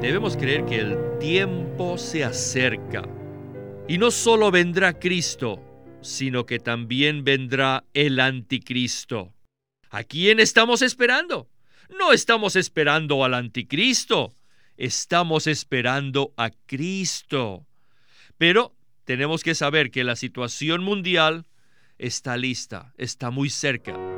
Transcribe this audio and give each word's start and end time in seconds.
debemos 0.00 0.36
creer 0.36 0.64
que 0.64 0.80
el 0.80 1.18
tiempo 1.18 1.98
se 1.98 2.24
acerca. 2.24 3.02
Y 3.88 3.98
no 3.98 4.10
solo 4.10 4.50
vendrá 4.50 4.98
Cristo, 4.98 5.62
sino 6.02 6.46
que 6.46 6.58
también 6.58 7.24
vendrá 7.24 7.84
el 7.94 8.20
anticristo. 8.20 9.34
¿A 9.90 10.04
quién 10.04 10.40
estamos 10.40 10.82
esperando? 10.82 11.48
No 11.98 12.12
estamos 12.12 12.54
esperando 12.54 13.24
al 13.24 13.34
anticristo, 13.34 14.34
estamos 14.76 15.46
esperando 15.46 16.34
a 16.36 16.50
Cristo. 16.66 17.66
Pero 18.36 18.74
tenemos 19.04 19.42
que 19.42 19.54
saber 19.54 19.90
que 19.90 20.04
la 20.04 20.16
situación 20.16 20.82
mundial 20.82 21.46
está 21.96 22.36
lista, 22.36 22.92
está 22.98 23.30
muy 23.30 23.48
cerca. 23.48 24.17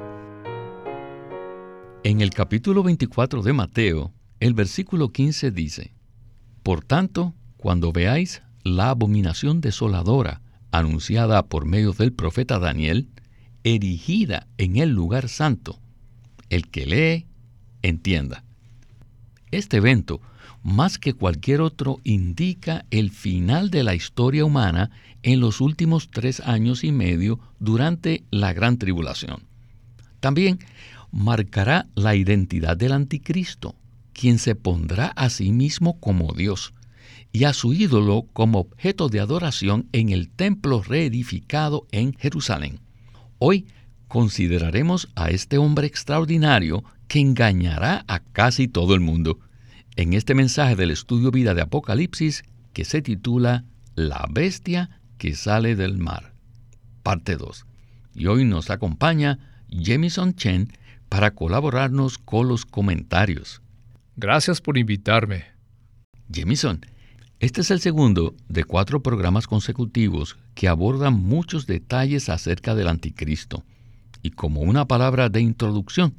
En 2.03 2.19
el 2.21 2.31
capítulo 2.31 2.81
24 2.81 3.43
de 3.43 3.53
Mateo, 3.53 4.11
el 4.39 4.55
versículo 4.55 5.09
15 5.09 5.51
dice, 5.51 5.93
Por 6.63 6.83
tanto, 6.83 7.35
cuando 7.57 7.91
veáis 7.91 8.41
la 8.63 8.89
abominación 8.89 9.61
desoladora 9.61 10.41
anunciada 10.71 11.45
por 11.45 11.65
medio 11.65 11.93
del 11.93 12.11
profeta 12.11 12.57
Daniel, 12.57 13.07
erigida 13.63 14.47
en 14.57 14.77
el 14.77 14.89
lugar 14.89 15.29
santo. 15.29 15.79
El 16.49 16.69
que 16.69 16.87
lee, 16.87 17.27
entienda. 17.83 18.43
Este 19.51 19.77
evento, 19.77 20.21
más 20.63 20.97
que 20.97 21.13
cualquier 21.13 21.61
otro, 21.61 21.99
indica 22.03 22.83
el 22.89 23.11
final 23.11 23.69
de 23.69 23.83
la 23.83 23.93
historia 23.93 24.43
humana 24.43 24.89
en 25.21 25.39
los 25.39 25.61
últimos 25.61 26.09
tres 26.09 26.39
años 26.39 26.83
y 26.83 26.91
medio 26.91 27.39
durante 27.59 28.23
la 28.31 28.53
gran 28.53 28.79
tribulación. 28.79 29.43
También 30.19 30.59
marcará 31.11 31.87
la 31.95 32.15
identidad 32.15 32.77
del 32.77 32.93
anticristo, 32.93 33.75
quien 34.13 34.39
se 34.39 34.55
pondrá 34.55 35.07
a 35.07 35.29
sí 35.29 35.51
mismo 35.51 35.99
como 35.99 36.33
Dios 36.33 36.73
y 37.31 37.45
a 37.45 37.53
su 37.53 37.73
ídolo 37.73 38.27
como 38.33 38.59
objeto 38.59 39.09
de 39.09 39.19
adoración 39.19 39.87
en 39.93 40.09
el 40.09 40.29
templo 40.29 40.81
reedificado 40.81 41.87
en 41.91 42.13
Jerusalén. 42.13 42.79
Hoy 43.39 43.67
consideraremos 44.07 45.09
a 45.15 45.29
este 45.29 45.57
hombre 45.57 45.87
extraordinario 45.87 46.83
que 47.07 47.19
engañará 47.19 48.03
a 48.07 48.19
casi 48.19 48.67
todo 48.67 48.93
el 48.93 48.99
mundo 48.99 49.39
en 49.95 50.13
este 50.13 50.33
mensaje 50.33 50.75
del 50.75 50.91
estudio 50.91 51.31
vida 51.31 51.53
de 51.53 51.61
Apocalipsis 51.61 52.43
que 52.73 52.85
se 52.85 53.01
titula 53.01 53.65
La 53.95 54.27
bestia 54.29 55.01
que 55.17 55.35
sale 55.35 55.75
del 55.75 55.97
mar, 55.97 56.33
parte 57.03 57.35
2. 57.35 57.65
Y 58.15 58.27
hoy 58.27 58.45
nos 58.45 58.69
acompaña 58.69 59.39
Jamison 59.69 60.33
Chen 60.35 60.71
para 61.11 61.31
colaborarnos 61.31 62.17
con 62.17 62.47
los 62.47 62.65
comentarios. 62.65 63.61
Gracias 64.15 64.61
por 64.61 64.77
invitarme. 64.77 65.43
Jamison, 66.33 66.79
este 67.41 67.59
es 67.59 67.69
el 67.69 67.81
segundo 67.81 68.33
de 68.47 68.63
cuatro 68.63 69.03
programas 69.03 69.45
consecutivos 69.45 70.37
que 70.55 70.69
abordan 70.69 71.15
muchos 71.15 71.67
detalles 71.67 72.29
acerca 72.29 72.75
del 72.75 72.87
anticristo. 72.87 73.65
Y 74.21 74.29
como 74.29 74.61
una 74.61 74.87
palabra 74.87 75.27
de 75.27 75.41
introducción, 75.41 76.15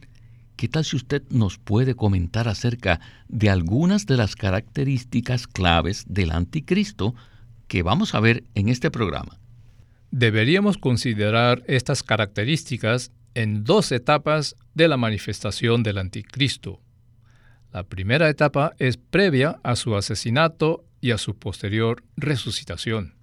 ¿qué 0.56 0.68
tal 0.68 0.84
si 0.84 0.96
usted 0.96 1.22
nos 1.30 1.56
puede 1.56 1.94
comentar 1.94 2.46
acerca 2.46 3.00
de 3.28 3.48
algunas 3.48 4.04
de 4.04 4.18
las 4.18 4.36
características 4.36 5.46
claves 5.46 6.04
del 6.06 6.32
anticristo 6.32 7.14
que 7.66 7.82
vamos 7.82 8.14
a 8.14 8.20
ver 8.20 8.44
en 8.54 8.68
este 8.68 8.90
programa? 8.90 9.38
Deberíamos 10.10 10.76
considerar 10.76 11.62
estas 11.66 12.02
características 12.02 13.10
en 13.34 13.64
dos 13.64 13.90
etapas 13.90 14.54
de 14.74 14.88
la 14.88 14.96
manifestación 14.96 15.82
del 15.82 15.98
anticristo. 15.98 16.80
La 17.72 17.84
primera 17.84 18.28
etapa 18.28 18.74
es 18.78 18.96
previa 18.96 19.58
a 19.62 19.76
su 19.76 19.96
asesinato 19.96 20.84
y 21.00 21.10
a 21.10 21.18
su 21.18 21.36
posterior 21.36 22.04
resucitación. 22.16 23.14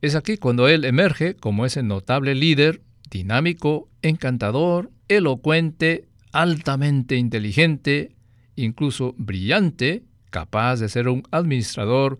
Es 0.00 0.14
aquí 0.14 0.38
cuando 0.38 0.68
él 0.68 0.84
emerge 0.84 1.36
como 1.36 1.66
ese 1.66 1.82
notable 1.82 2.34
líder, 2.34 2.82
dinámico, 3.10 3.90
encantador, 4.02 4.90
elocuente, 5.08 6.08
altamente 6.32 7.16
inteligente, 7.16 8.16
incluso 8.56 9.14
brillante, 9.18 10.04
capaz 10.30 10.76
de 10.80 10.88
ser 10.88 11.08
un 11.08 11.22
administrador, 11.30 12.18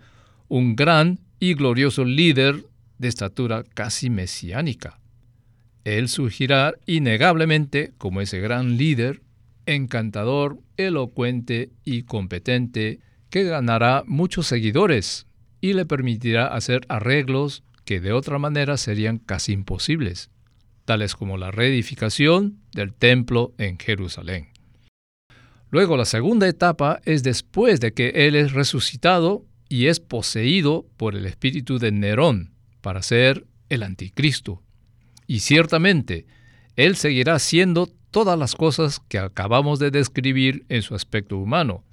un 0.48 0.76
gran 0.76 1.20
y 1.38 1.54
glorioso 1.54 2.04
líder 2.04 2.66
de 2.98 3.08
estatura 3.08 3.64
casi 3.64 4.10
mesiánica. 4.10 4.99
Él 5.84 6.08
surgirá 6.08 6.74
innegablemente 6.86 7.92
como 7.96 8.20
ese 8.20 8.41
gran 8.41 8.76
líder, 8.76 9.22
encantador, 9.66 10.58
elocuente 10.76 11.70
y 11.84 12.02
competente, 12.02 13.00
que 13.30 13.44
ganará 13.44 14.02
muchos 14.06 14.46
seguidores 14.46 15.26
y 15.60 15.74
le 15.74 15.86
permitirá 15.86 16.46
hacer 16.48 16.84
arreglos 16.88 17.62
que 17.84 18.00
de 18.00 18.12
otra 18.12 18.38
manera 18.38 18.76
serían 18.76 19.18
casi 19.18 19.52
imposibles, 19.52 20.30
tales 20.84 21.14
como 21.14 21.36
la 21.38 21.50
reedificación 21.50 22.58
del 22.72 22.94
templo 22.94 23.54
en 23.58 23.78
Jerusalén. 23.78 24.48
Luego 25.70 25.97
la 25.97 26.04
segunda 26.04 26.48
etapa 26.48 27.00
es 27.04 27.22
después 27.22 27.80
de 27.80 27.92
que 27.92 28.08
Él 28.26 28.34
es 28.34 28.52
resucitado 28.52 29.47
y 29.68 29.86
es 29.86 30.00
poseído 30.00 30.86
por 30.97 31.14
el 31.14 31.26
espíritu 31.26 31.78
de 31.78 31.92
Nerón 31.92 32.54
para 32.80 33.02
ser 33.02 33.47
el 33.68 33.84
anticristo. 33.84 34.62
Y 35.30 35.38
ciertamente, 35.38 36.26
Él 36.74 36.96
seguirá 36.96 37.38
siendo 37.38 37.88
todas 38.10 38.36
las 38.36 38.56
cosas 38.56 38.98
que 38.98 39.20
acabamos 39.20 39.78
de 39.78 39.92
describir 39.92 40.64
en 40.68 40.82
su 40.82 40.96
aspecto 40.96 41.38
humano, 41.38 41.84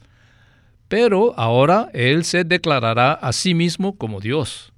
pero 0.87 1.37
ahora 1.37 1.91
Él 1.93 2.25
se 2.25 2.45
declarará 2.45 3.13
a 3.13 3.31
sí 3.33 3.53
mismo 3.53 3.95
como 3.95 4.21
Dios 4.21 4.73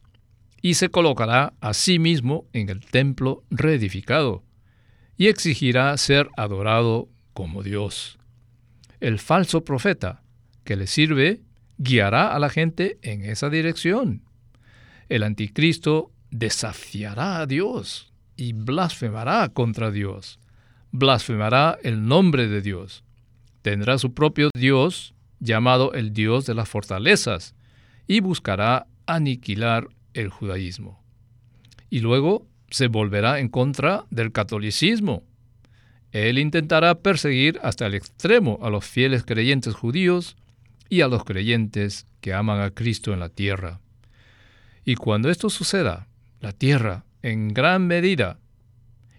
y 0.61 0.73
se 0.73 0.89
colocará 0.89 1.53
a 1.61 1.73
sí 1.73 1.99
mismo 1.99 2.47
en 2.51 2.67
el 2.67 2.81
templo 2.81 3.45
reedificado 3.49 4.43
y 5.15 5.27
exigirá 5.27 5.95
ser 5.95 6.27
adorado 6.35 7.07
como 7.31 7.63
Dios. 7.63 8.19
El 8.99 9.19
falso 9.19 9.63
profeta 9.63 10.21
que 10.65 10.75
le 10.75 10.87
sirve 10.87 11.39
guiará 11.77 12.35
a 12.35 12.39
la 12.39 12.49
gente 12.49 12.97
en 13.03 13.23
esa 13.23 13.49
dirección. 13.49 14.23
El 15.07 15.23
anticristo 15.23 16.11
desafiará 16.29 17.39
a 17.39 17.45
Dios 17.45 18.08
y 18.39 18.53
blasfemará 18.53 19.49
contra 19.49 19.91
Dios. 19.91 20.39
Blasfemará 20.91 21.77
el 21.83 22.07
nombre 22.07 22.47
de 22.47 22.61
Dios. 22.61 23.03
Tendrá 23.61 23.97
su 23.97 24.13
propio 24.13 24.49
Dios 24.55 25.13
llamado 25.41 25.91
el 25.91 26.13
Dios 26.13 26.45
de 26.45 26.53
las 26.53 26.69
fortalezas, 26.69 27.53
y 28.07 28.21
buscará 28.21 28.87
aniquilar 29.05 29.89
el 30.13 30.29
judaísmo. 30.29 31.03
Y 31.89 31.99
luego 31.99 32.47
se 32.69 32.87
volverá 32.87 33.39
en 33.39 33.49
contra 33.49 34.05
del 34.09 34.31
catolicismo. 34.31 35.23
Él 36.13 36.39
intentará 36.39 36.95
perseguir 36.95 37.59
hasta 37.61 37.87
el 37.87 37.93
extremo 37.93 38.57
a 38.61 38.69
los 38.69 38.85
fieles 38.85 39.25
creyentes 39.25 39.75
judíos 39.75 40.37
y 40.87 41.01
a 41.01 41.09
los 41.09 41.25
creyentes 41.25 42.07
que 42.21 42.33
aman 42.33 42.61
a 42.61 42.71
Cristo 42.71 43.13
en 43.13 43.19
la 43.19 43.29
tierra. 43.29 43.81
Y 44.85 44.95
cuando 44.95 45.29
esto 45.29 45.49
suceda, 45.49 46.07
la 46.39 46.53
tierra, 46.53 47.03
en 47.21 47.49
gran 47.49 47.87
medida, 47.87 48.39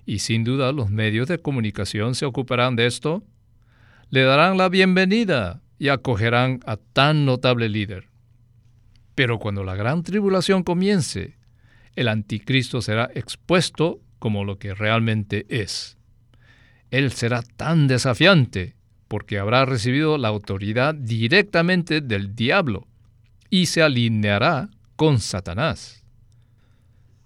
y 0.07 0.21
sin 0.21 0.45
duda 0.45 0.73
los 0.73 0.91
medios 0.91 1.29
de 1.29 1.39
comunicación 1.39 2.15
se 2.15 2.27
ocuparán 2.27 2.77
de 2.77 2.87
esto, 2.87 3.25
le 4.11 4.23
darán 4.23 4.59
la 4.59 4.69
bienvenida 4.69 5.63
y 5.79 5.89
acogerán 5.89 6.61
a 6.67 6.77
tan 6.77 7.25
notable 7.25 7.69
líder. 7.69 8.09
Pero 9.15 9.39
cuando 9.39 9.65
la 9.65 9.77
gran 9.77 10.03
tribulación 10.03 10.63
comience, 10.63 11.37
el 11.95 12.09
anticristo 12.09 12.83
será 12.83 13.11
expuesto 13.15 14.01
como 14.19 14.45
lo 14.45 14.59
que 14.59 14.75
realmente 14.75 15.47
es. 15.49 15.97
Él 16.91 17.13
será 17.13 17.43
tan 17.43 17.87
desafiante 17.87 18.75
porque 19.09 19.39
habrá 19.39 19.65
recibido 19.65 20.19
la 20.19 20.29
autoridad 20.29 20.95
directamente 20.95 22.01
del 22.01 22.35
diablo 22.35 22.87
y 23.49 23.67
se 23.67 23.83
alineará 23.83 24.71
con 24.97 25.19
Satanás. 25.19 26.00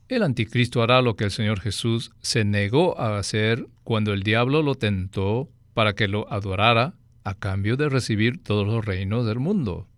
El 0.09 0.23
anticristo 0.23 0.83
hará 0.83 1.01
lo 1.01 1.17
que 1.17 1.25
el 1.25 1.31
Señor 1.31 1.61
Jesús 1.61 2.13
se 2.21 2.45
negó 2.45 2.99
a 3.01 3.19
hacer 3.19 3.67
cuando 3.85 4.13
el 4.13 4.23
diablo 4.23 4.63
lo 4.63 4.75
tentó 4.75 5.49
para 5.73 5.95
que 5.95 6.09
lo 6.09 6.31
adorara 6.31 6.95
a 7.25 7.35
cambio 7.35 7.77
de 7.77 7.89
recibir 7.89 8.43
todos 8.43 8.67
los 8.67 8.85
reinos 8.85 9.27
del 9.27 9.39
mundo. 9.39 9.89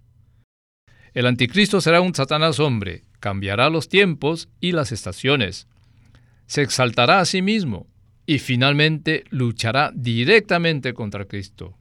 El 1.12 1.26
anticristo 1.26 1.80
será 1.80 2.00
un 2.00 2.14
Satanás 2.14 2.60
hombre, 2.60 3.02
cambiará 3.18 3.68
los 3.68 3.88
tiempos 3.88 4.48
y 4.60 4.72
las 4.72 4.92
estaciones, 4.92 5.66
se 6.46 6.62
exaltará 6.62 7.20
a 7.20 7.24
sí 7.24 7.42
mismo 7.42 7.88
y 8.26 8.38
finalmente 8.38 9.24
luchará 9.30 9.92
directamente 9.94 10.94
contra 10.94 11.24
Cristo. 11.24 11.76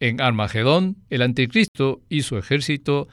En 0.00 0.20
Armagedón, 0.20 0.96
el 1.10 1.22
anticristo 1.22 2.02
y 2.08 2.22
su 2.22 2.38
ejército 2.38 3.08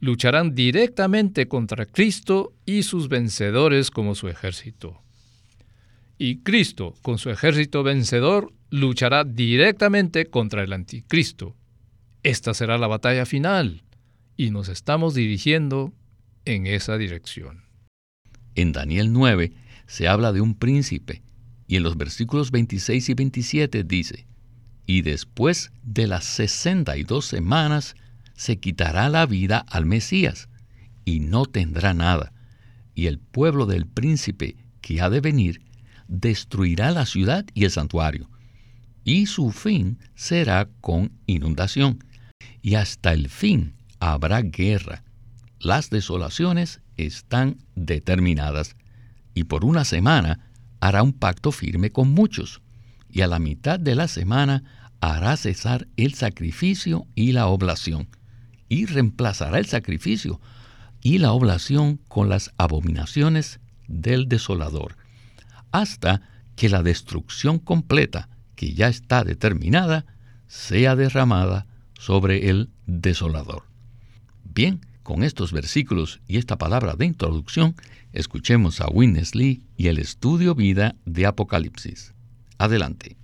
lucharán 0.00 0.54
directamente 0.54 1.48
contra 1.48 1.86
Cristo 1.86 2.52
y 2.66 2.82
sus 2.82 3.08
vencedores 3.08 3.90
como 3.90 4.14
su 4.14 4.28
ejército. 4.28 5.00
Y 6.18 6.38
Cristo, 6.38 6.94
con 7.02 7.18
su 7.18 7.30
ejército 7.30 7.82
vencedor, 7.82 8.52
luchará 8.70 9.24
directamente 9.24 10.26
contra 10.26 10.62
el 10.62 10.72
anticristo. 10.72 11.56
Esta 12.22 12.54
será 12.54 12.78
la 12.78 12.86
batalla 12.86 13.26
final, 13.26 13.82
y 14.36 14.50
nos 14.50 14.68
estamos 14.68 15.14
dirigiendo 15.14 15.92
en 16.44 16.66
esa 16.66 16.96
dirección. 16.98 17.64
En 18.54 18.72
Daniel 18.72 19.12
9 19.12 19.52
se 19.86 20.08
habla 20.08 20.32
de 20.32 20.40
un 20.40 20.54
príncipe, 20.54 21.22
y 21.66 21.76
en 21.76 21.82
los 21.82 21.96
versículos 21.96 22.50
26 22.50 23.08
y 23.08 23.14
27 23.14 23.84
dice, 23.84 24.26
y 24.86 25.02
después 25.02 25.72
de 25.82 26.06
las 26.06 26.24
sesenta 26.24 26.96
y 26.96 27.04
dos 27.04 27.24
semanas 27.24 27.96
se 28.34 28.58
quitará 28.58 29.08
la 29.08 29.26
vida 29.26 29.64
al 29.68 29.86
Mesías, 29.86 30.48
y 31.04 31.20
no 31.20 31.46
tendrá 31.46 31.94
nada, 31.94 32.32
y 32.94 33.06
el 33.06 33.18
pueblo 33.18 33.66
del 33.66 33.86
príncipe 33.86 34.56
que 34.80 35.00
ha 35.00 35.10
de 35.10 35.20
venir 35.20 35.62
destruirá 36.08 36.90
la 36.90 37.06
ciudad 37.06 37.44
y 37.54 37.64
el 37.64 37.70
santuario, 37.70 38.30
y 39.04 39.26
su 39.26 39.50
fin 39.50 39.98
será 40.14 40.68
con 40.80 41.12
inundación, 41.26 42.04
y 42.62 42.74
hasta 42.74 43.12
el 43.12 43.28
fin 43.28 43.74
habrá 44.00 44.42
guerra. 44.42 45.04
Las 45.60 45.90
desolaciones 45.90 46.80
están 46.96 47.58
determinadas, 47.74 48.76
y 49.34 49.44
por 49.44 49.64
una 49.64 49.84
semana 49.84 50.50
hará 50.80 51.02
un 51.02 51.12
pacto 51.12 51.52
firme 51.52 51.90
con 51.90 52.10
muchos, 52.10 52.62
y 53.10 53.22
a 53.22 53.26
la 53.26 53.38
mitad 53.38 53.78
de 53.78 53.94
la 53.94 54.08
semana 54.08 54.90
hará 55.00 55.36
cesar 55.36 55.86
el 55.96 56.14
sacrificio 56.14 57.06
y 57.14 57.32
la 57.32 57.46
oblación, 57.46 58.08
y 58.68 58.86
reemplazará 58.86 59.58
el 59.58 59.66
sacrificio 59.66 60.40
y 61.02 61.18
la 61.18 61.32
oblación 61.32 62.00
con 62.08 62.28
las 62.28 62.52
abominaciones 62.56 63.60
del 63.88 64.28
desolador, 64.28 64.96
hasta 65.70 66.22
que 66.56 66.68
la 66.68 66.82
destrucción 66.82 67.58
completa, 67.58 68.28
que 68.56 68.72
ya 68.72 68.88
está 68.88 69.24
determinada, 69.24 70.06
sea 70.46 70.96
derramada 70.96 71.66
sobre 71.98 72.48
el 72.48 72.70
desolador. 72.86 73.64
Bien, 74.44 74.80
con 75.02 75.22
estos 75.22 75.52
versículos 75.52 76.20
y 76.26 76.38
esta 76.38 76.56
palabra 76.56 76.94
de 76.94 77.06
introducción, 77.06 77.74
escuchemos 78.12 78.80
a 78.80 78.88
Witness 78.88 79.34
Lee 79.34 79.66
y 79.76 79.88
el 79.88 79.98
estudio 79.98 80.54
vida 80.54 80.96
de 81.04 81.26
Apocalipsis. 81.26 82.14
Adelante. 82.58 83.16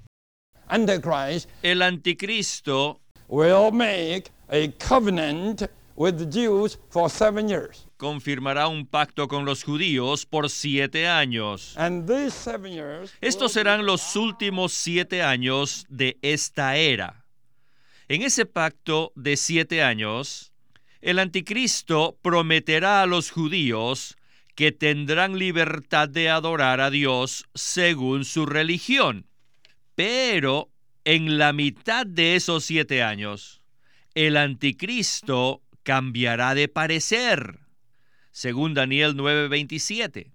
El 1.63 1.83
anticristo 1.83 3.00
will 3.31 3.71
make 3.71 4.31
a 4.51 4.69
covenant 4.79 5.63
with 5.97 6.19
the 6.19 6.27
Jews 6.27 6.79
for 6.91 7.09
seven 7.09 7.49
years. 7.49 7.87
confirmará 7.97 8.67
un 8.67 8.87
pacto 8.87 9.29
con 9.29 9.45
los 9.45 9.63
judíos 9.63 10.27
por 10.27 10.49
siete 10.49 11.07
años. 11.07 11.77
And 11.77 12.09
these 12.09 12.33
seven 12.33 12.73
years 12.73 13.13
Estos 13.21 13.53
serán 13.53 13.87
los 13.87 14.17
últimos 14.17 14.73
siete 14.73 15.23
años 15.23 15.87
de 15.89 16.19
esta 16.23 16.77
era. 16.77 17.25
En 18.09 18.23
ese 18.23 18.47
pacto 18.47 19.13
de 19.15 19.37
siete 19.37 19.83
años, 19.83 20.53
el 21.01 21.19
anticristo 21.19 22.19
prometerá 22.23 23.03
a 23.03 23.07
los 23.07 23.31
judíos 23.31 24.17
que 24.57 24.73
tendrán 24.73 25.39
libertad 25.39 26.09
de 26.09 26.29
adorar 26.29 26.81
a 26.81 26.91
Dios 26.91 27.45
según 27.55 28.25
su 28.25 28.47
religión. 28.47 29.27
Pero 29.95 30.70
en 31.13 31.39
la 31.39 31.53
mitad 31.53 32.07
de 32.07 32.37
esos 32.37 32.65
siete 32.65 33.03
años, 33.03 33.63
el 34.15 34.37
anticristo 34.37 35.61
cambiará 35.83 36.55
de 36.55 36.69
parecer, 36.69 37.59
según 38.31 38.75
Daniel 38.75 39.17
9:27. 39.17 40.31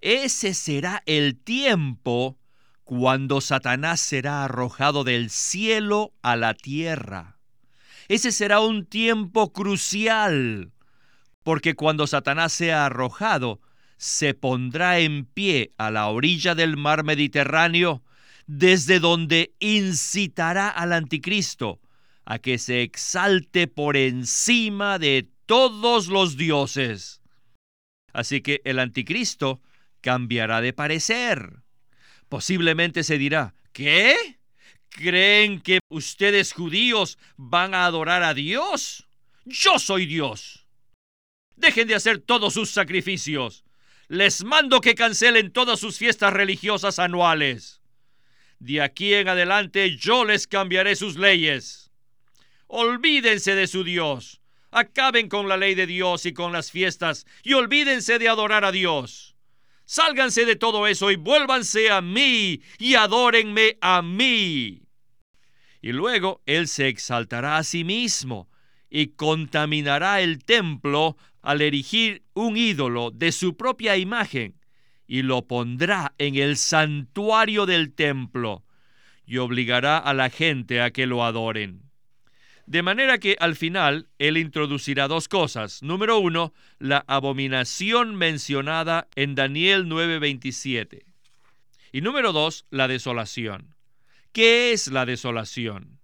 Ese 0.00 0.54
será 0.54 1.02
el 1.06 1.36
tiempo 1.36 2.38
cuando 2.84 3.40
Satanás 3.40 3.98
será 3.98 4.44
arrojado 4.44 5.02
del 5.02 5.28
cielo 5.28 6.14
a 6.22 6.36
la 6.36 6.54
tierra. 6.54 7.40
Ese 8.06 8.30
será 8.30 8.60
un 8.60 8.86
tiempo 8.86 9.52
crucial, 9.52 10.70
porque 11.42 11.74
cuando 11.74 12.06
Satanás 12.06 12.52
sea 12.52 12.86
arrojado, 12.86 13.60
se 13.96 14.34
pondrá 14.34 15.00
en 15.00 15.24
pie 15.24 15.72
a 15.78 15.90
la 15.90 16.06
orilla 16.06 16.54
del 16.54 16.76
mar 16.76 17.02
Mediterráneo, 17.02 18.04
desde 18.46 19.00
donde 19.00 19.54
incitará 19.58 20.68
al 20.68 20.92
anticristo 20.92 21.80
a 22.24 22.38
que 22.38 22.58
se 22.58 22.82
exalte 22.82 23.68
por 23.68 23.96
encima 23.96 24.98
de 24.98 25.28
todos 25.46 26.08
los 26.08 26.36
dioses. 26.36 27.22
Así 28.12 28.40
que 28.40 28.62
el 28.64 28.78
anticristo 28.78 29.60
cambiará 30.00 30.60
de 30.60 30.72
parecer. 30.72 31.62
Posiblemente 32.28 33.04
se 33.04 33.18
dirá, 33.18 33.54
¿qué? 33.72 34.38
¿Creen 34.88 35.60
que 35.60 35.80
ustedes 35.88 36.52
judíos 36.52 37.18
van 37.36 37.74
a 37.74 37.86
adorar 37.86 38.22
a 38.22 38.34
Dios? 38.34 39.06
Yo 39.44 39.78
soy 39.78 40.06
Dios. 40.06 40.66
Dejen 41.54 41.86
de 41.86 41.94
hacer 41.94 42.18
todos 42.18 42.54
sus 42.54 42.70
sacrificios. 42.70 43.64
Les 44.08 44.44
mando 44.44 44.80
que 44.80 44.94
cancelen 44.94 45.52
todas 45.52 45.78
sus 45.78 45.98
fiestas 45.98 46.32
religiosas 46.32 46.98
anuales. 46.98 47.80
De 48.58 48.80
aquí 48.80 49.14
en 49.14 49.28
adelante 49.28 49.96
yo 49.96 50.24
les 50.24 50.46
cambiaré 50.46 50.96
sus 50.96 51.16
leyes. 51.16 51.90
Olvídense 52.66 53.54
de 53.54 53.66
su 53.66 53.84
Dios. 53.84 54.40
Acaben 54.70 55.28
con 55.28 55.48
la 55.48 55.56
ley 55.56 55.74
de 55.74 55.86
Dios 55.86 56.26
y 56.26 56.32
con 56.32 56.52
las 56.52 56.70
fiestas 56.70 57.26
y 57.42 57.52
olvídense 57.52 58.18
de 58.18 58.28
adorar 58.28 58.64
a 58.64 58.72
Dios. 58.72 59.36
Sálganse 59.84 60.44
de 60.44 60.56
todo 60.56 60.86
eso 60.86 61.10
y 61.10 61.16
vuélvanse 61.16 61.90
a 61.90 62.00
mí 62.00 62.60
y 62.78 62.94
adórenme 62.94 63.78
a 63.80 64.02
mí. 64.02 64.82
Y 65.80 65.92
luego 65.92 66.42
Él 66.46 66.66
se 66.66 66.88
exaltará 66.88 67.58
a 67.58 67.62
sí 67.62 67.84
mismo 67.84 68.50
y 68.90 69.08
contaminará 69.08 70.20
el 70.20 70.44
templo 70.44 71.16
al 71.42 71.62
erigir 71.62 72.24
un 72.34 72.56
ídolo 72.56 73.12
de 73.12 73.30
su 73.30 73.56
propia 73.56 73.96
imagen 73.96 74.58
y 75.06 75.22
lo 75.22 75.46
pondrá 75.46 76.14
en 76.18 76.36
el 76.36 76.56
santuario 76.56 77.66
del 77.66 77.92
templo 77.92 78.64
y 79.26 79.38
obligará 79.38 79.98
a 79.98 80.14
la 80.14 80.30
gente 80.30 80.80
a 80.80 80.90
que 80.90 81.06
lo 81.06 81.24
adoren. 81.24 81.82
De 82.66 82.82
manera 82.82 83.18
que 83.18 83.36
al 83.38 83.54
final 83.54 84.08
él 84.18 84.36
introducirá 84.36 85.06
dos 85.06 85.28
cosas. 85.28 85.82
Número 85.82 86.18
uno, 86.18 86.52
la 86.78 87.04
abominación 87.06 88.16
mencionada 88.16 89.06
en 89.14 89.36
Daniel 89.36 89.86
9:27. 89.86 91.04
Y 91.92 92.00
número 92.00 92.32
dos, 92.32 92.66
la 92.70 92.88
desolación. 92.88 93.74
¿Qué 94.32 94.72
es 94.72 94.88
la 94.88 95.06
desolación? 95.06 96.00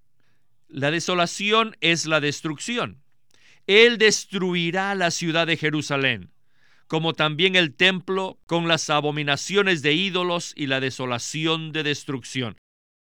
La 0.69 0.91
desolación 0.91 1.77
es 1.81 2.07
la 2.07 2.21
destrucción. 2.21 3.03
Él 3.67 3.99
destruirá 3.99 4.95
la 4.95 5.11
ciudad 5.11 5.47
de 5.47 5.57
Jerusalén, 5.57 6.32
como 6.93 7.15
también 7.15 7.57
el 7.57 7.75
templo 7.75 8.39
con 8.45 8.69
las 8.69 8.91
abominaciones 8.91 9.81
de 9.81 9.95
ídolos 9.95 10.53
y 10.55 10.67
la 10.67 10.79
desolación 10.79 11.73
de 11.73 11.85
destrucción. 11.85 12.59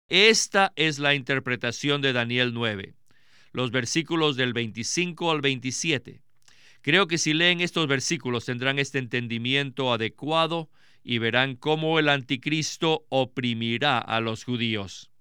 Esta 0.07 0.71
es 0.77 0.99
la 0.99 1.15
interpretación 1.15 2.01
de 2.01 2.13
Daniel 2.13 2.53
9 2.53 2.93
los 3.51 3.71
versículos 3.71 4.37
del 4.37 4.53
25 4.53 5.29
al 5.29 5.41
27. 5.41 6.21
Creo 6.81 7.07
que 7.07 7.17
si 7.17 7.33
leen 7.33 7.59
estos 7.59 7.87
versículos 7.87 8.45
tendrán 8.45 8.79
este 8.79 8.99
entendimiento 8.99 9.91
adecuado 9.91 10.69
y 11.03 11.17
verán 11.17 11.57
cómo 11.57 11.99
el 11.99 12.07
anticristo 12.07 13.05
oprimirá 13.09 13.97
a 13.97 14.21
los 14.21 14.45
judíos. 14.45 15.11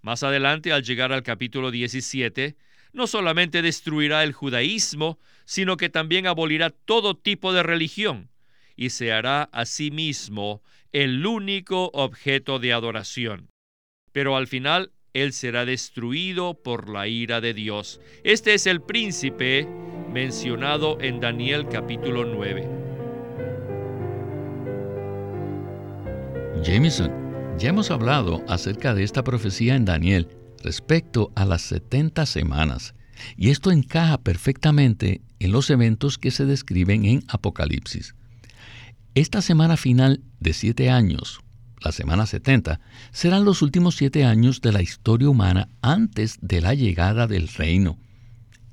Más 0.00 0.22
adelante, 0.22 0.72
al 0.72 0.84
llegar 0.84 1.12
al 1.12 1.22
capítulo 1.22 1.70
17, 1.70 2.56
no 2.92 3.06
solamente 3.06 3.60
destruirá 3.60 4.24
el 4.24 4.32
judaísmo, 4.32 5.18
sino 5.50 5.76
que 5.76 5.88
también 5.88 6.28
abolirá 6.28 6.70
todo 6.70 7.16
tipo 7.16 7.52
de 7.52 7.64
religión 7.64 8.30
y 8.76 8.90
se 8.90 9.10
hará 9.10 9.42
a 9.50 9.66
sí 9.66 9.90
mismo 9.90 10.62
el 10.92 11.26
único 11.26 11.90
objeto 11.92 12.60
de 12.60 12.72
adoración. 12.72 13.48
Pero 14.12 14.36
al 14.36 14.46
final 14.46 14.92
él 15.12 15.32
será 15.32 15.64
destruido 15.64 16.54
por 16.54 16.88
la 16.88 17.08
ira 17.08 17.40
de 17.40 17.52
Dios. 17.52 18.00
Este 18.22 18.54
es 18.54 18.68
el 18.68 18.80
príncipe 18.80 19.66
mencionado 20.12 21.00
en 21.00 21.18
Daniel 21.18 21.66
capítulo 21.68 22.24
9. 22.24 22.68
Jameson, 26.62 27.58
ya 27.58 27.70
hemos 27.70 27.90
hablado 27.90 28.44
acerca 28.46 28.94
de 28.94 29.02
esta 29.02 29.24
profecía 29.24 29.74
en 29.74 29.84
Daniel, 29.84 30.28
respecto 30.62 31.32
a 31.34 31.44
las 31.44 31.62
70 31.62 32.24
semanas, 32.26 32.94
y 33.36 33.50
esto 33.50 33.72
encaja 33.72 34.18
perfectamente 34.18 35.22
en 35.40 35.52
los 35.52 35.68
eventos 35.70 36.18
que 36.18 36.30
se 36.30 36.44
describen 36.44 37.04
en 37.04 37.24
Apocalipsis. 37.28 38.14
Esta 39.16 39.42
semana 39.42 39.76
final 39.76 40.22
de 40.38 40.52
siete 40.52 40.88
años, 40.88 41.40
la 41.82 41.90
semana 41.90 42.26
70, 42.26 42.78
serán 43.10 43.44
los 43.44 43.62
últimos 43.62 43.96
siete 43.96 44.24
años 44.24 44.60
de 44.60 44.70
la 44.70 44.82
historia 44.82 45.28
humana 45.28 45.68
antes 45.82 46.38
de 46.40 46.60
la 46.60 46.74
llegada 46.74 47.26
del 47.26 47.48
reino. 47.48 47.98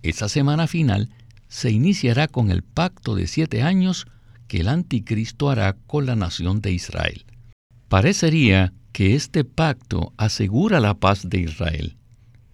Esa 0.04 0.30
semana 0.30 0.68
final 0.68 1.10
se 1.48 1.72
iniciará 1.72 2.28
con 2.28 2.52
el 2.52 2.62
pacto 2.62 3.16
de 3.16 3.26
siete 3.26 3.64
años 3.64 4.06
que 4.48 4.60
el 4.60 4.68
anticristo 4.68 5.50
hará 5.50 5.74
con 5.88 6.06
la 6.06 6.16
nación 6.16 6.62
de 6.62 6.72
Israel. 6.72 7.26
Parecería 7.88 8.74
que 8.92 9.16
este 9.16 9.44
pacto 9.44 10.14
asegura 10.18 10.80
la 10.80 10.96
paz 10.96 11.30
de 11.30 11.40
Israel, 11.40 11.98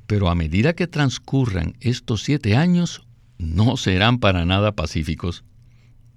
pero 0.07 0.29
a 0.29 0.35
medida 0.35 0.73
que 0.73 0.87
transcurran 0.87 1.75
estos 1.79 2.23
siete 2.23 2.55
años, 2.55 3.05
no 3.43 3.77
serán 3.77 4.19
para 4.19 4.45
nada 4.45 4.73
pacíficos. 4.73 5.43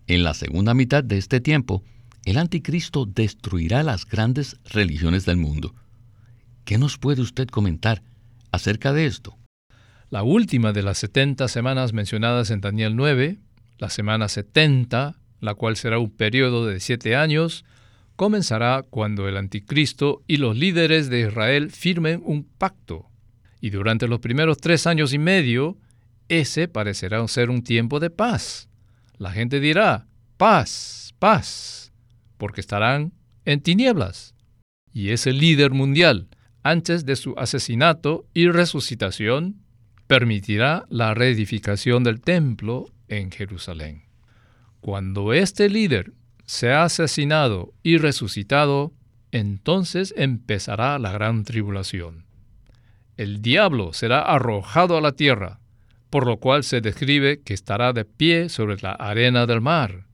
En 0.06 0.22
la 0.22 0.34
segunda 0.34 0.72
mitad 0.74 1.02
de 1.02 1.18
este 1.18 1.40
tiempo, 1.40 1.82
el 2.24 2.38
anticristo 2.38 3.06
destruirá 3.06 3.82
las 3.82 4.06
grandes 4.06 4.56
religiones 4.64 5.26
del 5.26 5.36
mundo. 5.36 5.74
¿Qué 6.64 6.78
nos 6.78 6.98
puede 6.98 7.22
usted 7.22 7.48
comentar 7.48 8.02
acerca 8.50 8.92
de 8.92 9.06
esto? 9.06 9.36
La 10.10 10.22
última 10.22 10.72
de 10.72 10.82
las 10.82 10.98
70 10.98 11.48
semanas 11.48 11.92
mencionadas 11.92 12.50
en 12.50 12.60
Daniel 12.60 12.96
9, 12.96 13.38
la 13.78 13.90
semana 13.90 14.28
70, 14.28 15.18
la 15.40 15.54
cual 15.54 15.76
será 15.76 15.98
un 15.98 16.10
periodo 16.10 16.66
de 16.66 16.80
siete 16.80 17.16
años, 17.16 17.64
comenzará 18.14 18.82
cuando 18.88 19.28
el 19.28 19.36
anticristo 19.36 20.22
y 20.26 20.38
los 20.38 20.56
líderes 20.56 21.10
de 21.10 21.20
Israel 21.20 21.70
firmen 21.70 22.22
un 22.24 22.44
pacto. 22.44 23.06
Y 23.60 23.70
durante 23.70 24.08
los 24.08 24.20
primeros 24.20 24.58
tres 24.58 24.86
años 24.86 25.12
y 25.12 25.18
medio, 25.18 25.76
ese 26.28 26.68
parecerá 26.68 27.26
ser 27.28 27.50
un 27.50 27.62
tiempo 27.62 28.00
de 28.00 28.10
paz. 28.10 28.68
La 29.18 29.32
gente 29.32 29.60
dirá, 29.60 30.06
paz, 30.36 31.14
paz, 31.18 31.92
porque 32.36 32.60
estarán 32.60 33.12
en 33.44 33.60
tinieblas. 33.60 34.34
Y 34.92 35.10
ese 35.10 35.32
líder 35.32 35.72
mundial, 35.72 36.28
antes 36.62 37.06
de 37.06 37.16
su 37.16 37.34
asesinato 37.38 38.26
y 38.34 38.48
resucitación, 38.48 39.62
permitirá 40.06 40.84
la 40.88 41.14
reedificación 41.14 42.04
del 42.04 42.20
templo 42.20 42.86
en 43.08 43.30
Jerusalén. 43.30 44.04
Cuando 44.80 45.32
este 45.32 45.68
líder 45.68 46.12
sea 46.44 46.84
asesinado 46.84 47.74
y 47.82 47.98
resucitado, 47.98 48.92
entonces 49.32 50.14
empezará 50.16 50.98
la 50.98 51.12
gran 51.12 51.44
tribulación. 51.44 52.24
El 53.16 53.42
diablo 53.42 53.92
será 53.92 54.20
arrojado 54.20 54.96
a 54.96 55.00
la 55.00 55.12
tierra, 55.12 55.60
por 56.16 56.26
lo 56.26 56.38
cual 56.38 56.64
se 56.64 56.80
describe 56.80 57.42
que 57.42 57.52
estará 57.52 57.92
de 57.92 58.06
pie 58.06 58.48
sobre 58.48 58.78
la 58.80 58.92
arena 58.92 59.44
del 59.44 59.60
mar. 59.60 60.06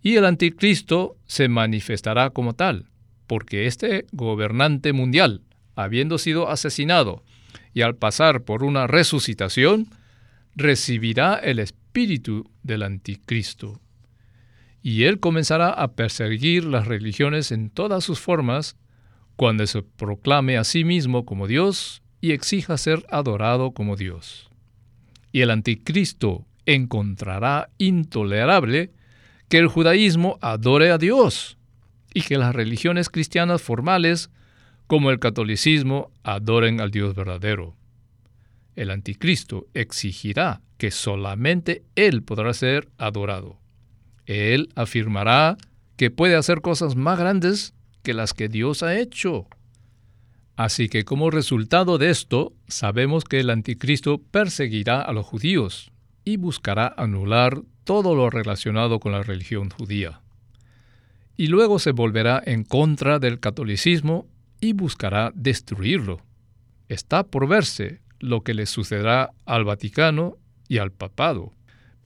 Y 0.00 0.16
el 0.16 0.24
anticristo 0.24 1.18
se 1.26 1.48
manifestará 1.48 2.30
como 2.30 2.54
tal, 2.54 2.86
porque 3.26 3.66
este 3.66 4.06
gobernante 4.12 4.94
mundial, 4.94 5.42
habiendo 5.74 6.16
sido 6.16 6.48
asesinado 6.48 7.22
y 7.74 7.82
al 7.82 7.96
pasar 7.96 8.44
por 8.44 8.64
una 8.64 8.86
resucitación, 8.86 9.88
recibirá 10.54 11.34
el 11.34 11.58
espíritu 11.58 12.50
del 12.62 12.82
anticristo 12.82 13.78
y 14.82 15.04
él 15.04 15.20
comenzará 15.20 15.68
a 15.68 15.88
perseguir 15.88 16.64
las 16.64 16.86
religiones 16.86 17.52
en 17.52 17.68
todas 17.68 18.04
sus 18.04 18.20
formas 18.20 18.78
cuando 19.36 19.66
se 19.66 19.82
proclame 19.82 20.56
a 20.56 20.64
sí 20.64 20.82
mismo 20.84 21.26
como 21.26 21.46
Dios 21.46 22.00
y 22.22 22.32
exija 22.32 22.78
ser 22.78 23.04
adorado 23.10 23.72
como 23.72 23.96
Dios. 23.96 24.48
Y 25.36 25.42
el 25.42 25.50
anticristo 25.50 26.46
encontrará 26.64 27.68
intolerable 27.76 28.90
que 29.50 29.58
el 29.58 29.66
judaísmo 29.66 30.38
adore 30.40 30.90
a 30.90 30.96
Dios 30.96 31.58
y 32.14 32.22
que 32.22 32.38
las 32.38 32.54
religiones 32.54 33.10
cristianas 33.10 33.60
formales 33.60 34.30
como 34.86 35.10
el 35.10 35.18
catolicismo 35.18 36.10
adoren 36.22 36.80
al 36.80 36.90
Dios 36.90 37.14
verdadero. 37.14 37.76
El 38.76 38.90
anticristo 38.90 39.66
exigirá 39.74 40.62
que 40.78 40.90
solamente 40.90 41.84
Él 41.96 42.22
podrá 42.22 42.54
ser 42.54 42.88
adorado. 42.96 43.58
Él 44.24 44.70
afirmará 44.74 45.58
que 45.98 46.10
puede 46.10 46.34
hacer 46.34 46.62
cosas 46.62 46.96
más 46.96 47.18
grandes 47.18 47.74
que 48.02 48.14
las 48.14 48.32
que 48.32 48.48
Dios 48.48 48.82
ha 48.82 48.98
hecho. 48.98 49.48
Así 50.56 50.88
que 50.88 51.04
como 51.04 51.30
resultado 51.30 51.98
de 51.98 52.10
esto, 52.10 52.54
sabemos 52.66 53.24
que 53.24 53.40
el 53.40 53.50
anticristo 53.50 54.22
perseguirá 54.30 55.02
a 55.02 55.12
los 55.12 55.26
judíos 55.26 55.92
y 56.24 56.38
buscará 56.38 56.94
anular 56.96 57.60
todo 57.84 58.14
lo 58.14 58.30
relacionado 58.30 58.98
con 58.98 59.12
la 59.12 59.22
religión 59.22 59.68
judía. 59.70 60.22
Y 61.36 61.48
luego 61.48 61.78
se 61.78 61.92
volverá 61.92 62.42
en 62.44 62.64
contra 62.64 63.18
del 63.18 63.38
catolicismo 63.38 64.26
y 64.58 64.72
buscará 64.72 65.30
destruirlo. 65.34 66.22
Está 66.88 67.24
por 67.24 67.46
verse 67.46 68.00
lo 68.18 68.42
que 68.42 68.54
le 68.54 68.64
sucederá 68.64 69.32
al 69.44 69.64
Vaticano 69.64 70.38
y 70.68 70.78
al 70.78 70.90
papado. 70.90 71.52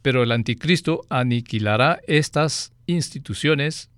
Pero 0.02 0.24
el 0.24 0.32
anticristo 0.32 1.02
aniquilará 1.08 2.00
estas 2.08 2.72
instituciones 2.86 3.89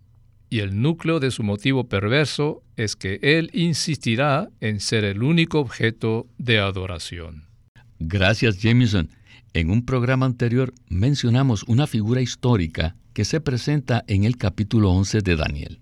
y 0.53 0.61
el 0.61 0.83
núcleo 0.83 1.19
de 1.19 1.31
su 1.31 1.43
motivo 1.43 1.89
perverso 1.89 2.63
es 2.77 2.95
que 2.95 3.19
él 3.23 3.49
insistirá 3.55 4.51
en 4.61 4.81
ser 4.81 5.03
el 5.03 5.23
único 5.23 5.59
objeto 5.59 6.27
de 6.37 6.59
adoración. 6.59 7.47
Gracias, 7.99 8.59
Jameson. 8.59 9.09
En 9.55 9.71
un 9.71 9.87
programa 9.87 10.27
anterior 10.27 10.75
mencionamos 10.91 11.63
una 11.63 11.87
figura 11.87 12.21
histórica 12.21 12.97
que 13.15 13.25
se 13.25 13.41
presenta 13.41 14.05
en 14.09 14.25
el 14.25 14.37
capítulo 14.37 14.91
11 14.91 15.23
de 15.23 15.37
Daniel. 15.37 15.81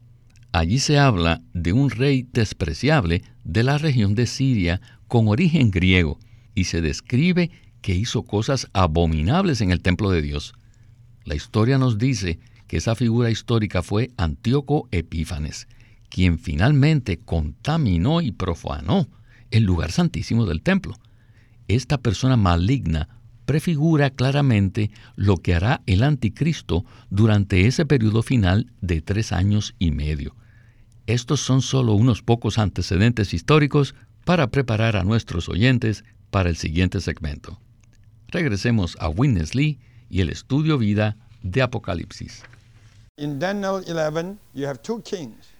Allí 0.53 0.79
se 0.79 1.00
habla 1.00 1.43
de 1.53 1.73
un 1.73 1.91
rey 1.91 2.29
despreciable 2.33 3.23
de 3.43 3.65
la 3.65 3.77
región 3.77 4.15
de 4.15 4.29
Siria 4.29 4.81
con 5.09 5.27
origen 5.27 5.73
griego 5.73 6.21
y 6.55 6.65
se 6.65 6.81
describe 6.81 7.50
que 7.81 7.97
hizo 7.97 8.23
cosas 8.23 8.69
abominables 8.73 9.62
en 9.62 9.73
el 9.73 9.81
templo 9.81 10.12
de 10.12 10.23
Dios. 10.23 10.55
La 11.25 11.35
historia 11.35 11.77
nos 11.77 11.99
dice 11.99 12.39
que 12.71 12.77
esa 12.77 12.95
figura 12.95 13.33
histórica 13.33 13.83
fue 13.83 14.12
Antíoco 14.17 14.87
Epífanes, 14.93 15.67
quien 16.09 16.39
finalmente 16.39 17.19
contaminó 17.19 18.21
y 18.21 18.31
profanó 18.31 19.09
el 19.50 19.65
lugar 19.65 19.91
santísimo 19.91 20.47
del 20.47 20.62
templo. 20.62 20.95
Esta 21.67 21.99
persona 21.99 22.37
maligna 22.37 23.09
prefigura 23.45 24.11
claramente 24.11 24.93
lo 25.17 25.39
que 25.39 25.57
hará 25.57 25.83
el 25.87 26.05
anticristo 26.05 26.85
durante 27.11 27.67
ese 27.67 27.87
periodo 27.87 28.23
final 28.23 28.71
de 28.81 29.00
tres 29.00 29.33
años 29.33 29.75
y 29.81 29.91
medio. 29.91 30.37
Estos 31.07 31.41
son 31.41 31.62
solo 31.62 31.95
unos 31.95 32.23
pocos 32.23 32.59
antecedentes 32.59 33.35
históricos 33.35 33.97
para 34.25 34.53
preparar 34.53 34.95
a 34.95 35.03
nuestros 35.03 35.49
oyentes 35.49 36.05
para 36.31 36.49
el 36.49 36.55
siguiente 36.55 37.00
segmento 37.00 37.59
regresemos 38.31 38.97
a 39.00 39.09
Witness 39.09 39.55
Lee 39.55 39.79
y 40.09 40.21
el 40.21 40.31
estudio 40.31 40.79
vida 40.79 41.17
de 41.43 41.62
Apocalipsis. 41.62 42.43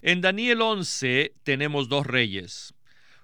En 0.00 0.23
Daniel 0.23 0.62
11 0.62 1.35
tenemos 1.43 1.90
dos 1.90 2.07
reyes. 2.07 2.73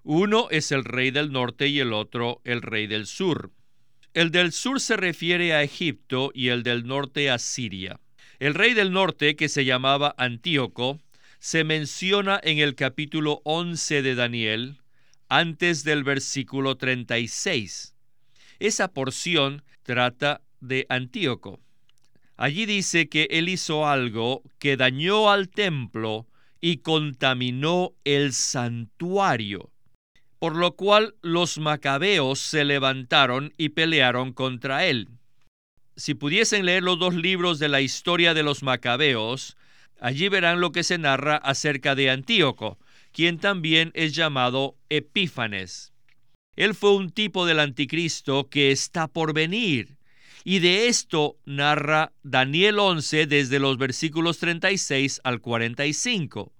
Uno 0.04 0.48
es 0.50 0.72
el 0.72 0.84
rey 0.84 1.10
del 1.10 1.32
norte 1.32 1.68
y 1.68 1.80
el 1.80 1.94
otro 1.94 2.42
el 2.44 2.60
rey 2.60 2.86
del 2.86 3.06
sur. 3.06 3.50
El 4.12 4.30
del 4.30 4.52
sur 4.52 4.78
se 4.80 4.98
refiere 4.98 5.54
a 5.54 5.62
Egipto 5.62 6.32
y 6.34 6.48
el 6.48 6.62
del 6.64 6.86
norte 6.86 7.30
a 7.30 7.38
Siria. 7.38 7.98
El 8.38 8.52
rey 8.52 8.74
del 8.74 8.92
norte, 8.92 9.36
que 9.36 9.48
se 9.48 9.64
llamaba 9.64 10.14
Antíoco, 10.18 11.00
se 11.38 11.64
menciona 11.64 12.38
en 12.42 12.58
el 12.58 12.74
capítulo 12.74 13.40
11 13.44 14.02
de 14.02 14.14
Daniel, 14.14 14.76
antes 15.30 15.82
del 15.82 16.04
versículo 16.04 16.76
36. 16.76 17.94
Esa 18.58 18.88
porción 18.88 19.62
trata 19.82 20.42
de 20.60 20.84
Antíoco. 20.90 21.58
Allí 22.36 22.66
dice 22.66 23.08
que 23.08 23.28
él 23.30 23.48
hizo 23.48 23.86
algo 23.86 24.42
que 24.58 24.76
dañó 24.76 25.30
al 25.30 25.48
templo 25.48 26.26
y 26.60 26.78
contaminó 26.78 27.92
el 28.04 28.32
santuario, 28.32 29.70
por 30.38 30.54
lo 30.56 30.76
cual 30.76 31.14
los 31.22 31.58
macabeos 31.58 32.38
se 32.38 32.64
levantaron 32.64 33.54
y 33.56 33.70
pelearon 33.70 34.32
contra 34.32 34.84
él. 34.86 35.08
Si 35.96 36.14
pudiesen 36.14 36.66
leer 36.66 36.82
los 36.82 36.98
dos 36.98 37.14
libros 37.14 37.58
de 37.58 37.68
la 37.68 37.80
historia 37.80 38.34
de 38.34 38.42
los 38.42 38.62
macabeos, 38.62 39.56
allí 39.98 40.28
verán 40.28 40.60
lo 40.60 40.72
que 40.72 40.82
se 40.82 40.98
narra 40.98 41.36
acerca 41.36 41.94
de 41.94 42.10
Antíoco, 42.10 42.78
quien 43.12 43.38
también 43.38 43.92
es 43.94 44.14
llamado 44.14 44.76
Epífanes. 44.90 45.94
Él 46.54 46.74
fue 46.74 46.94
un 46.94 47.10
tipo 47.10 47.46
del 47.46 47.60
anticristo 47.60 48.48
que 48.50 48.70
está 48.70 49.08
por 49.08 49.32
venir. 49.32 49.95
Y 50.48 50.60
de 50.60 50.86
esto 50.86 51.40
narra 51.44 52.12
Daniel 52.22 52.78
11 52.78 53.26
desde 53.26 53.58
los 53.58 53.78
versículos 53.78 54.38
36 54.38 55.20
al 55.24 55.40
45. 55.40 56.52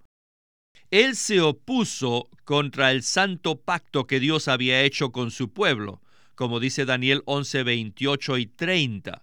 Él 0.91 1.15
se 1.15 1.41
opuso 1.41 2.29
contra 2.43 2.91
el 2.91 3.05
santo 3.05 3.61
pacto 3.61 4.09
que 4.09 4.19
Dios 4.19 4.49
había 4.49 4.83
hecho 4.83 5.13
con 5.13 5.31
su 5.31 5.53
pueblo, 5.53 6.03
como 6.35 6.59
dice 6.59 6.85
Daniel 6.85 7.23
11, 7.27 7.63
28 7.63 8.39
y 8.39 8.47
30, 8.47 9.23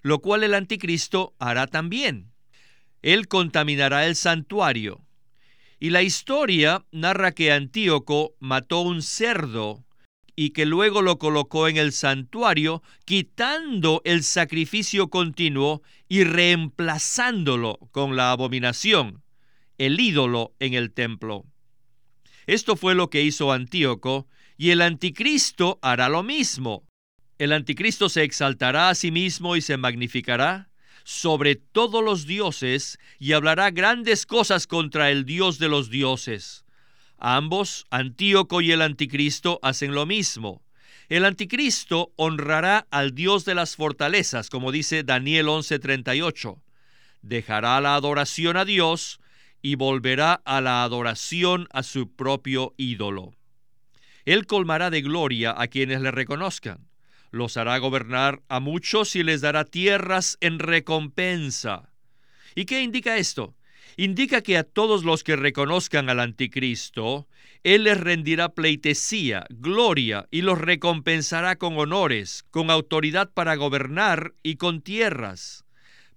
lo 0.00 0.20
cual 0.20 0.42
el 0.42 0.54
anticristo 0.54 1.34
hará 1.38 1.66
también. 1.66 2.32
Él 3.02 3.28
contaminará 3.28 4.06
el 4.06 4.16
santuario. 4.16 5.04
Y 5.78 5.90
la 5.90 6.00
historia 6.00 6.86
narra 6.92 7.32
que 7.32 7.52
Antíoco 7.52 8.34
mató 8.40 8.80
un 8.80 9.02
cerdo 9.02 9.84
y 10.40 10.50
que 10.50 10.66
luego 10.66 11.02
lo 11.02 11.18
colocó 11.18 11.66
en 11.66 11.78
el 11.78 11.90
santuario, 11.90 12.80
quitando 13.04 14.02
el 14.04 14.22
sacrificio 14.22 15.10
continuo 15.10 15.82
y 16.08 16.22
reemplazándolo 16.22 17.80
con 17.90 18.14
la 18.14 18.30
abominación, 18.30 19.24
el 19.78 19.98
ídolo 19.98 20.54
en 20.60 20.74
el 20.74 20.92
templo. 20.92 21.44
Esto 22.46 22.76
fue 22.76 22.94
lo 22.94 23.10
que 23.10 23.24
hizo 23.24 23.50
Antíoco, 23.50 24.28
y 24.56 24.70
el 24.70 24.80
anticristo 24.80 25.80
hará 25.82 26.08
lo 26.08 26.22
mismo. 26.22 26.86
El 27.38 27.52
anticristo 27.52 28.08
se 28.08 28.22
exaltará 28.22 28.90
a 28.90 28.94
sí 28.94 29.10
mismo 29.10 29.56
y 29.56 29.60
se 29.60 29.76
magnificará 29.76 30.70
sobre 31.02 31.56
todos 31.56 32.04
los 32.04 32.26
dioses 32.26 33.00
y 33.18 33.32
hablará 33.32 33.72
grandes 33.72 34.24
cosas 34.24 34.68
contra 34.68 35.10
el 35.10 35.24
Dios 35.24 35.58
de 35.58 35.68
los 35.68 35.90
dioses. 35.90 36.64
Ambos, 37.18 37.86
Antíoco 37.90 38.60
y 38.60 38.72
el 38.72 38.80
anticristo, 38.80 39.58
hacen 39.62 39.94
lo 39.94 40.06
mismo. 40.06 40.62
El 41.08 41.24
anticristo 41.24 42.12
honrará 42.16 42.86
al 42.90 43.14
Dios 43.14 43.44
de 43.44 43.54
las 43.54 43.76
fortalezas, 43.76 44.50
como 44.50 44.72
dice 44.72 45.02
Daniel 45.02 45.48
11:38. 45.48 46.62
Dejará 47.22 47.80
la 47.80 47.94
adoración 47.94 48.56
a 48.56 48.64
Dios 48.64 49.20
y 49.62 49.74
volverá 49.74 50.34
a 50.44 50.60
la 50.60 50.84
adoración 50.84 51.66
a 51.72 51.82
su 51.82 52.14
propio 52.14 52.74
ídolo. 52.76 53.34
Él 54.24 54.46
colmará 54.46 54.90
de 54.90 55.00
gloria 55.00 55.54
a 55.56 55.66
quienes 55.68 56.00
le 56.00 56.10
reconozcan. 56.10 56.88
Los 57.30 57.56
hará 57.56 57.78
gobernar 57.78 58.42
a 58.48 58.60
muchos 58.60 59.16
y 59.16 59.22
les 59.22 59.40
dará 59.40 59.64
tierras 59.64 60.38
en 60.40 60.58
recompensa. 60.58 61.90
¿Y 62.54 62.64
qué 62.66 62.82
indica 62.82 63.16
esto? 63.16 63.54
Indica 64.00 64.42
que 64.42 64.56
a 64.56 64.62
todos 64.62 65.02
los 65.02 65.24
que 65.24 65.34
reconozcan 65.34 66.08
al 66.08 66.20
anticristo, 66.20 67.26
Él 67.64 67.82
les 67.82 67.98
rendirá 67.98 68.50
pleitesía, 68.50 69.44
gloria 69.50 70.28
y 70.30 70.42
los 70.42 70.60
recompensará 70.60 71.56
con 71.56 71.76
honores, 71.76 72.44
con 72.52 72.70
autoridad 72.70 73.32
para 73.34 73.56
gobernar 73.56 74.34
y 74.44 74.54
con 74.54 74.82
tierras. 74.82 75.64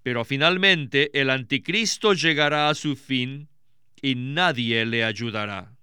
Pero 0.04 0.26
finalmente 0.26 1.10
el 1.20 1.32
anticristo 1.32 2.14
llegará 2.14 2.70
a 2.70 2.76
su 2.76 2.96
fin 2.96 3.50
y 4.00 4.14
nadie 4.14 4.86
le 4.86 5.04
ayudará. 5.04 5.76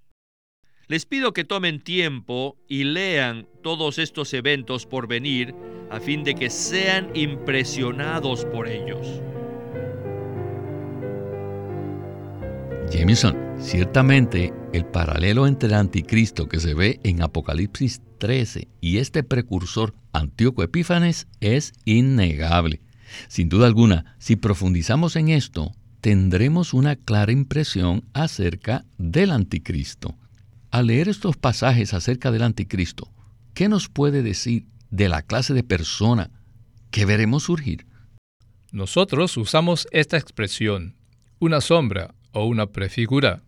Les 0.87 1.05
pido 1.05 1.33
que 1.33 1.43
tomen 1.43 1.81
tiempo 1.81 2.57
y 2.69 2.85
lean 2.85 3.49
todos 3.61 3.99
estos 3.99 4.33
eventos 4.35 4.87
por 4.87 5.09
venir 5.09 5.53
a 5.91 5.99
fin 5.99 6.23
de 6.23 6.37
que 6.37 6.49
sean 6.49 7.11
impresionados 7.15 8.45
por 8.45 8.69
ellos. 8.69 9.21
Jameson, 12.91 13.37
ciertamente 13.61 14.53
el 14.73 14.87
paralelo 14.87 15.47
entre 15.47 15.69
el 15.69 15.75
anticristo 15.75 16.49
que 16.49 16.61
se 16.61 16.75
ve 16.75 17.01
en 17.03 17.23
Apocalipsis 17.23 18.01
13 18.19 18.69
y 18.81 18.99
este 18.99 19.23
precursor 19.23 19.95
Antíoco 20.13 20.63
Epífanes 20.63 21.27
es 21.41 21.73
innegable. 21.85 22.81
Sin 23.29 23.49
duda 23.49 23.67
alguna, 23.67 24.17
si 24.19 24.37
profundizamos 24.37 25.17
en 25.17 25.29
esto, 25.29 25.73
tendremos 26.01 26.73
una 26.73 26.97
clara 26.97 27.33
impresión 27.33 28.05
acerca 28.15 28.85
del 28.97 29.33
anticristo. 29.33 30.17
Al 30.71 30.87
leer 30.87 31.09
estos 31.09 31.37
pasajes 31.37 31.95
acerca 31.95 32.31
del 32.31 32.43
anticristo, 32.43 33.11
¿qué 33.55 33.69
nos 33.69 33.89
puede 33.89 34.23
decir 34.23 34.67
de 34.91 35.09
la 35.09 35.23
clase 35.23 35.53
de 35.55 35.63
persona 35.63 36.31
que 36.91 37.05
veremos 37.05 37.45
surgir? 37.45 37.87
Nosotros 38.71 39.37
usamos 39.37 39.89
esta 39.93 40.17
expresión, 40.17 40.97
una 41.39 41.61
sombra 41.61 42.15
o 42.33 42.47
una 42.47 42.67
prefigura 42.67 43.43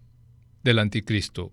del 0.62 0.79
anticristo. 0.79 1.53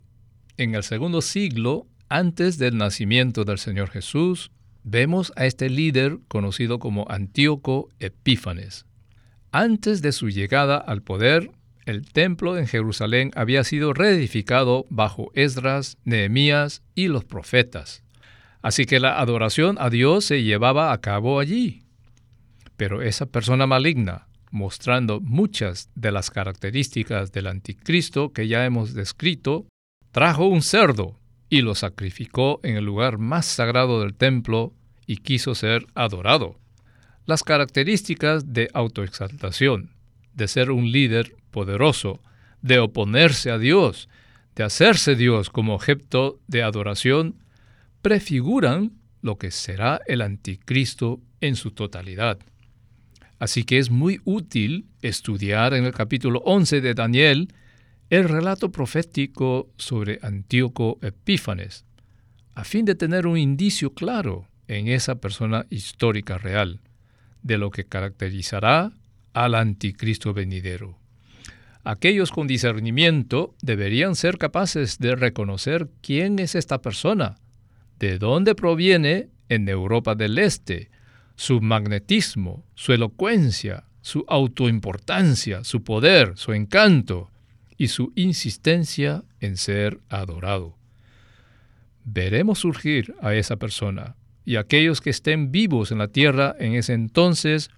En 0.57 0.75
el 0.75 0.83
segundo 0.83 1.21
siglo, 1.21 1.87
antes 2.09 2.57
del 2.57 2.77
nacimiento 2.77 3.45
del 3.45 3.59
Señor 3.59 3.89
Jesús, 3.89 4.51
vemos 4.83 5.33
a 5.35 5.45
este 5.45 5.69
líder 5.69 6.19
conocido 6.27 6.79
como 6.79 7.05
Antíoco 7.09 7.89
Epífanes. 7.99 8.85
Antes 9.51 10.01
de 10.01 10.11
su 10.11 10.29
llegada 10.29 10.77
al 10.77 11.01
poder, 11.01 11.51
el 11.85 12.05
templo 12.05 12.57
en 12.57 12.67
Jerusalén 12.67 13.31
había 13.35 13.63
sido 13.63 13.93
reedificado 13.93 14.85
bajo 14.89 15.31
Esdras, 15.33 15.97
Nehemías 16.03 16.83
y 16.95 17.07
los 17.07 17.23
profetas. 17.23 18.03
Así 18.61 18.85
que 18.85 18.99
la 18.99 19.19
adoración 19.19 19.77
a 19.79 19.89
Dios 19.89 20.25
se 20.25 20.43
llevaba 20.43 20.91
a 20.91 20.99
cabo 20.99 21.39
allí. 21.39 21.83
Pero 22.75 23.01
esa 23.01 23.25
persona 23.25 23.67
maligna, 23.67 24.26
mostrando 24.51 25.19
muchas 25.19 25.89
de 25.95 26.11
las 26.11 26.31
características 26.31 27.31
del 27.31 27.47
anticristo 27.47 28.31
que 28.33 28.47
ya 28.47 28.65
hemos 28.65 28.93
descrito, 28.93 29.67
trajo 30.11 30.47
un 30.47 30.61
cerdo 30.61 31.19
y 31.49 31.61
lo 31.61 31.75
sacrificó 31.75 32.59
en 32.63 32.75
el 32.75 32.85
lugar 32.85 33.17
más 33.17 33.45
sagrado 33.45 34.01
del 34.01 34.13
templo 34.13 34.73
y 35.05 35.17
quiso 35.17 35.55
ser 35.55 35.85
adorado. 35.95 36.59
Las 37.25 37.43
características 37.43 38.53
de 38.53 38.69
autoexaltación, 38.73 39.91
de 40.33 40.47
ser 40.47 40.71
un 40.71 40.91
líder 40.91 41.35
poderoso, 41.51 42.21
de 42.61 42.79
oponerse 42.79 43.51
a 43.51 43.57
Dios, 43.57 44.09
de 44.55 44.63
hacerse 44.63 45.15
Dios 45.15 45.49
como 45.49 45.75
objeto 45.75 46.39
de 46.47 46.63
adoración, 46.63 47.35
prefiguran 48.01 48.93
lo 49.21 49.37
que 49.37 49.51
será 49.51 50.01
el 50.07 50.21
anticristo 50.21 51.21
en 51.41 51.55
su 51.55 51.71
totalidad. 51.71 52.39
Así 53.39 53.63
que 53.63 53.77
es 53.77 53.91
muy 53.91 54.19
útil 54.25 54.87
estudiar 55.01 55.73
en 55.73 55.85
el 55.85 55.93
capítulo 55.93 56.41
11 56.45 56.81
de 56.81 56.93
Daniel 56.93 57.53
el 58.09 58.27
relato 58.27 58.71
profético 58.71 59.69
sobre 59.77 60.19
Antíoco 60.21 60.97
Epífanes, 61.01 61.85
a 62.55 62.63
fin 62.63 62.85
de 62.85 62.95
tener 62.95 63.27
un 63.27 63.37
indicio 63.37 63.93
claro 63.93 64.47
en 64.67 64.87
esa 64.87 65.15
persona 65.15 65.65
histórica 65.69 66.37
real, 66.37 66.79
de 67.43 67.57
lo 67.57 67.69
que 67.69 67.85
caracterizará 67.85 68.91
al 69.33 69.55
anticristo 69.55 70.33
venidero. 70.33 70.97
Aquellos 71.83 72.31
con 72.31 72.47
discernimiento 72.47 73.55
deberían 73.61 74.15
ser 74.15 74.37
capaces 74.37 74.97
de 74.99 75.15
reconocer 75.15 75.89
quién 76.01 76.39
es 76.39 76.55
esta 76.55 76.81
persona, 76.81 77.35
de 77.99 78.17
dónde 78.17 78.55
proviene 78.55 79.29
en 79.47 79.69
Europa 79.69 80.15
del 80.15 80.37
Este, 80.37 80.89
su 81.37 81.61
magnetismo, 81.61 82.65
su 82.73 82.91
elocuencia, 82.93 83.85
su 84.01 84.25
autoimportancia, 84.27 85.63
su 85.63 85.83
poder, 85.83 86.33
su 86.35 86.51
encanto 86.51 87.29
y 87.77 87.89
su 87.89 88.11
insistencia 88.15 89.23
en 89.39 89.55
ser 89.55 89.99
adorado. 90.09 90.75
Veremos 92.03 92.59
surgir 92.59 93.15
a 93.21 93.35
esa 93.35 93.57
persona 93.57 94.15
y 94.45 94.55
aquellos 94.55 94.99
que 94.99 95.11
estén 95.11 95.51
vivos 95.51 95.91
en 95.91 95.99
la 95.99 96.07
tierra 96.07 96.55
en 96.59 96.73
ese 96.73 96.93
entonces, 96.93 97.69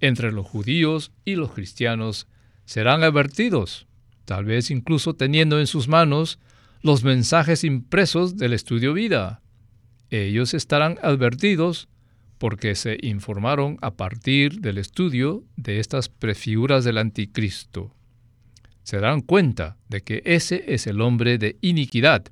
entre 0.00 0.32
los 0.32 0.46
judíos 0.46 1.12
y 1.24 1.34
los 1.34 1.52
cristianos, 1.52 2.26
serán 2.64 3.02
advertidos, 3.02 3.86
tal 4.24 4.46
vez 4.46 4.70
incluso 4.70 5.14
teniendo 5.14 5.60
en 5.60 5.66
sus 5.66 5.86
manos 5.86 6.38
los 6.80 7.04
mensajes 7.04 7.62
impresos 7.62 8.38
del 8.38 8.54
estudio 8.54 8.94
vida. 8.94 9.42
Ellos 10.08 10.54
estarán 10.54 10.98
advertidos 11.02 11.88
porque 12.42 12.74
se 12.74 12.98
informaron 13.02 13.78
a 13.82 13.94
partir 13.94 14.62
del 14.62 14.78
estudio 14.78 15.44
de 15.54 15.78
estas 15.78 16.08
prefiguras 16.08 16.82
del 16.82 16.98
anticristo. 16.98 17.94
Se 18.82 18.96
darán 18.96 19.20
cuenta 19.20 19.76
de 19.88 20.00
que 20.00 20.22
ese 20.24 20.64
es 20.74 20.88
el 20.88 21.02
hombre 21.02 21.38
de 21.38 21.56
iniquidad, 21.60 22.24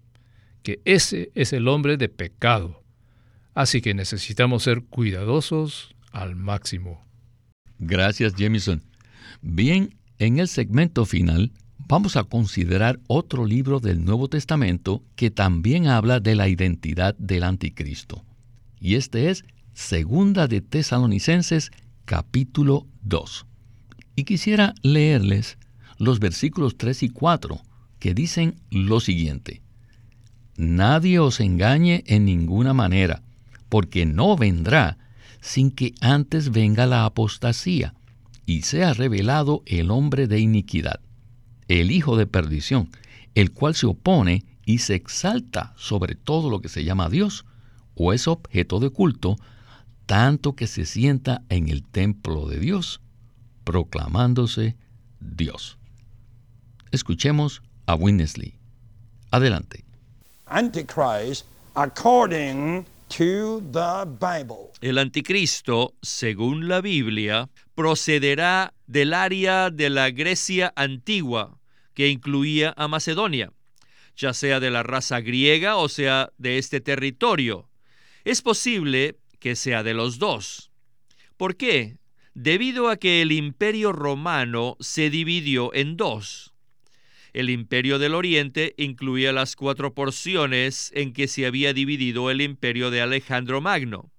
que 0.64 0.80
ese 0.84 1.30
es 1.36 1.52
el 1.52 1.68
hombre 1.68 1.96
de 1.96 2.08
pecado 2.08 2.82
Así 3.54 3.80
que 3.80 3.94
necesitamos 3.94 4.64
ser 4.64 4.82
cuidadosos 4.82 5.94
al 6.10 6.34
máximo. 6.34 7.06
Gracias, 7.78 8.34
Jamison. 8.36 8.82
Bien, 9.42 9.94
en 10.18 10.40
el 10.40 10.48
segmento 10.48 11.06
final 11.06 11.52
vamos 11.78 12.16
a 12.16 12.24
considerar 12.24 12.98
otro 13.06 13.46
libro 13.46 13.78
del 13.78 14.04
Nuevo 14.04 14.26
Testamento 14.26 15.04
que 15.14 15.30
también 15.30 15.86
habla 15.86 16.18
de 16.18 16.34
la 16.34 16.48
identidad 16.48 17.14
del 17.16 17.44
anticristo. 17.44 18.24
Y 18.80 18.96
este 18.96 19.30
es 19.30 19.44
Segunda 19.80 20.46
de 20.46 20.60
Tesalonicenses 20.60 21.72
capítulo 22.04 22.86
2. 23.02 23.46
Y 24.14 24.24
quisiera 24.24 24.74
leerles 24.82 25.56
los 25.96 26.20
versículos 26.20 26.76
3 26.76 27.04
y 27.04 27.08
4 27.08 27.62
que 27.98 28.12
dicen 28.12 28.60
lo 28.70 29.00
siguiente. 29.00 29.62
Nadie 30.56 31.18
os 31.18 31.40
engañe 31.40 32.04
en 32.06 32.26
ninguna 32.26 32.74
manera 32.74 33.22
porque 33.70 34.04
no 34.04 34.36
vendrá 34.36 34.98
sin 35.40 35.70
que 35.70 35.94
antes 36.02 36.50
venga 36.50 36.84
la 36.84 37.06
apostasía 37.06 37.94
y 38.44 38.62
sea 38.62 38.92
revelado 38.92 39.62
el 39.64 39.90
hombre 39.90 40.28
de 40.28 40.40
iniquidad, 40.40 41.00
el 41.68 41.90
hijo 41.90 42.18
de 42.18 42.26
perdición, 42.26 42.90
el 43.34 43.50
cual 43.52 43.74
se 43.74 43.86
opone 43.86 44.44
y 44.66 44.78
se 44.78 44.94
exalta 44.94 45.72
sobre 45.76 46.16
todo 46.16 46.50
lo 46.50 46.60
que 46.60 46.68
se 46.68 46.84
llama 46.84 47.08
Dios 47.08 47.46
o 47.94 48.12
es 48.12 48.28
objeto 48.28 48.78
de 48.78 48.90
culto, 48.90 49.36
tanto 50.10 50.56
que 50.56 50.66
se 50.66 50.86
sienta 50.86 51.44
en 51.50 51.68
el 51.68 51.84
templo 51.84 52.48
de 52.48 52.58
Dios, 52.58 53.00
proclamándose 53.62 54.76
Dios. 55.20 55.78
Escuchemos 56.90 57.62
a 57.86 57.94
Winnesley. 57.94 58.58
Adelante. 59.30 59.84
Antichrist 60.46 61.46
according 61.76 62.84
to 63.08 63.62
the 63.70 64.04
Bible. 64.18 64.72
El 64.80 64.98
anticristo, 64.98 65.94
según 66.02 66.66
la 66.66 66.80
Biblia, 66.80 67.48
procederá 67.76 68.74
del 68.88 69.14
área 69.14 69.70
de 69.70 69.90
la 69.90 70.10
Grecia 70.10 70.72
antigua, 70.74 71.56
que 71.94 72.08
incluía 72.08 72.74
a 72.76 72.88
Macedonia, 72.88 73.52
ya 74.16 74.34
sea 74.34 74.58
de 74.58 74.72
la 74.72 74.82
raza 74.82 75.20
griega 75.20 75.76
o 75.76 75.88
sea 75.88 76.32
de 76.36 76.58
este 76.58 76.80
territorio. 76.80 77.70
Es 78.24 78.42
posible 78.42 79.19
que 79.40 79.56
sea 79.56 79.82
de 79.82 79.94
los 79.94 80.18
dos. 80.18 80.70
¿Por 81.36 81.56
qué? 81.56 81.98
Debido 82.34 82.88
a 82.88 82.96
que 82.96 83.22
el 83.22 83.32
imperio 83.32 83.92
romano 83.92 84.76
se 84.78 85.10
dividió 85.10 85.74
en 85.74 85.96
dos. 85.96 86.52
El 87.32 87.50
imperio 87.50 87.98
del 87.98 88.14
Oriente 88.14 88.74
incluía 88.76 89.32
las 89.32 89.56
cuatro 89.56 89.94
porciones 89.94 90.92
en 90.94 91.12
que 91.12 91.28
se 91.28 91.46
había 91.46 91.72
dividido 91.72 92.30
el 92.30 92.40
imperio 92.40 92.90
de 92.90 93.00
Alejandro 93.00 93.60
Magno. 93.60 94.12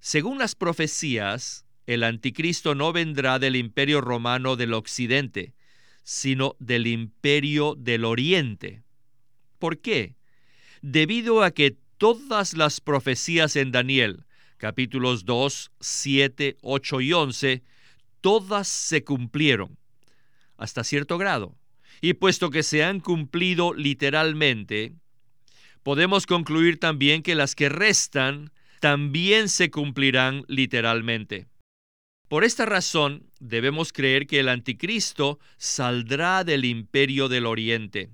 Según 0.00 0.38
las 0.38 0.54
profecías, 0.54 1.64
el 1.86 2.02
anticristo 2.04 2.74
no 2.74 2.92
vendrá 2.92 3.38
del 3.38 3.56
imperio 3.56 4.00
romano 4.00 4.56
del 4.56 4.74
Occidente, 4.74 5.54
sino 6.02 6.56
del 6.58 6.86
imperio 6.86 7.74
del 7.76 8.04
Oriente. 8.04 8.82
¿Por 9.58 9.80
qué? 9.80 10.16
Debido 10.82 11.42
a 11.42 11.50
que 11.50 11.76
todas 11.98 12.54
las 12.54 12.80
profecías 12.80 13.56
en 13.56 13.70
Daniel, 13.70 14.24
capítulos 14.60 15.24
2, 15.24 15.72
7, 15.80 16.58
8 16.60 17.00
y 17.00 17.12
11, 17.14 17.62
todas 18.20 18.68
se 18.68 19.02
cumplieron 19.02 19.78
hasta 20.58 20.84
cierto 20.84 21.16
grado. 21.16 21.56
Y 22.02 22.12
puesto 22.14 22.50
que 22.50 22.62
se 22.62 22.84
han 22.84 23.00
cumplido 23.00 23.72
literalmente, 23.72 24.92
podemos 25.82 26.26
concluir 26.26 26.78
también 26.78 27.22
que 27.22 27.34
las 27.34 27.54
que 27.54 27.70
restan 27.70 28.52
también 28.80 29.48
se 29.48 29.70
cumplirán 29.70 30.44
literalmente. 30.46 31.46
Por 32.28 32.44
esta 32.44 32.66
razón, 32.66 33.30
debemos 33.40 33.92
creer 33.92 34.26
que 34.26 34.40
el 34.40 34.48
anticristo 34.50 35.40
saldrá 35.56 36.44
del 36.44 36.66
imperio 36.66 37.28
del 37.28 37.46
oriente, 37.46 38.10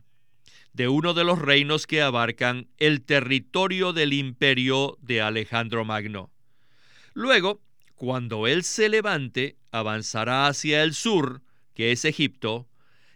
de 0.72 0.88
uno 0.88 1.12
de 1.12 1.24
los 1.24 1.40
reinos 1.40 1.86
que 1.88 2.02
abarcan 2.02 2.68
el 2.78 3.02
territorio 3.02 3.92
del 3.92 4.12
imperio 4.12 4.96
de 5.00 5.20
Alejandro 5.20 5.84
Magno. 5.84 6.30
Luego, 7.16 7.62
cuando 7.94 8.46
él 8.46 8.62
se 8.62 8.90
levante, 8.90 9.56
avanzará 9.70 10.48
hacia 10.48 10.82
el 10.82 10.92
sur, 10.92 11.40
que 11.72 11.90
es 11.90 12.04
Egipto, 12.04 12.68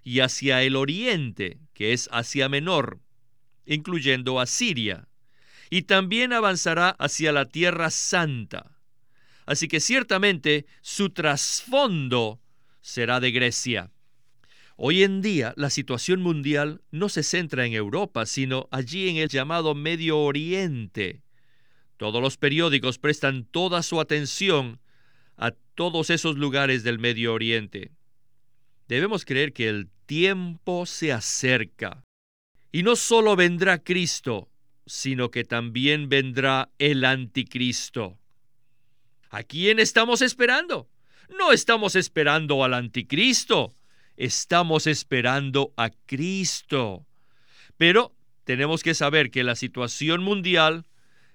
y 0.02 0.20
hacia 0.20 0.62
el 0.62 0.74
oriente, 0.74 1.58
que 1.74 1.92
es 1.92 2.08
Asia 2.10 2.48
Menor, 2.48 2.98
incluyendo 3.66 4.40
a 4.40 4.46
Siria, 4.46 5.06
y 5.68 5.82
también 5.82 6.32
avanzará 6.32 6.96
hacia 6.98 7.30
la 7.30 7.50
Tierra 7.50 7.90
Santa. 7.90 8.78
Así 9.44 9.68
que 9.68 9.80
ciertamente 9.80 10.64
su 10.80 11.10
trasfondo 11.10 12.40
será 12.80 13.20
de 13.20 13.32
Grecia. 13.32 13.90
Hoy 14.76 15.02
en 15.02 15.20
día 15.20 15.52
la 15.58 15.68
situación 15.68 16.22
mundial 16.22 16.80
no 16.90 17.10
se 17.10 17.22
centra 17.22 17.66
en 17.66 17.74
Europa, 17.74 18.24
sino 18.24 18.66
allí 18.70 19.10
en 19.10 19.18
el 19.18 19.28
llamado 19.28 19.74
Medio 19.74 20.20
Oriente. 20.20 21.20
Todos 22.00 22.22
los 22.22 22.38
periódicos 22.38 22.96
prestan 22.96 23.44
toda 23.44 23.82
su 23.82 24.00
atención 24.00 24.80
a 25.36 25.50
todos 25.50 26.08
esos 26.08 26.38
lugares 26.38 26.82
del 26.82 26.98
Medio 26.98 27.34
Oriente. 27.34 27.92
Debemos 28.88 29.26
creer 29.26 29.52
que 29.52 29.68
el 29.68 29.90
tiempo 30.06 30.86
se 30.86 31.12
acerca. 31.12 32.02
Y 32.72 32.84
no 32.84 32.96
solo 32.96 33.36
vendrá 33.36 33.84
Cristo, 33.84 34.48
sino 34.86 35.30
que 35.30 35.44
también 35.44 36.08
vendrá 36.08 36.70
el 36.78 37.04
anticristo. 37.04 38.18
¿A 39.28 39.42
quién 39.42 39.78
estamos 39.78 40.22
esperando? 40.22 40.88
No 41.28 41.52
estamos 41.52 41.96
esperando 41.96 42.64
al 42.64 42.72
anticristo, 42.72 43.74
estamos 44.16 44.86
esperando 44.86 45.74
a 45.76 45.90
Cristo. 46.06 47.06
Pero 47.76 48.16
tenemos 48.44 48.82
que 48.82 48.94
saber 48.94 49.30
que 49.30 49.44
la 49.44 49.54
situación 49.54 50.22
mundial 50.22 50.86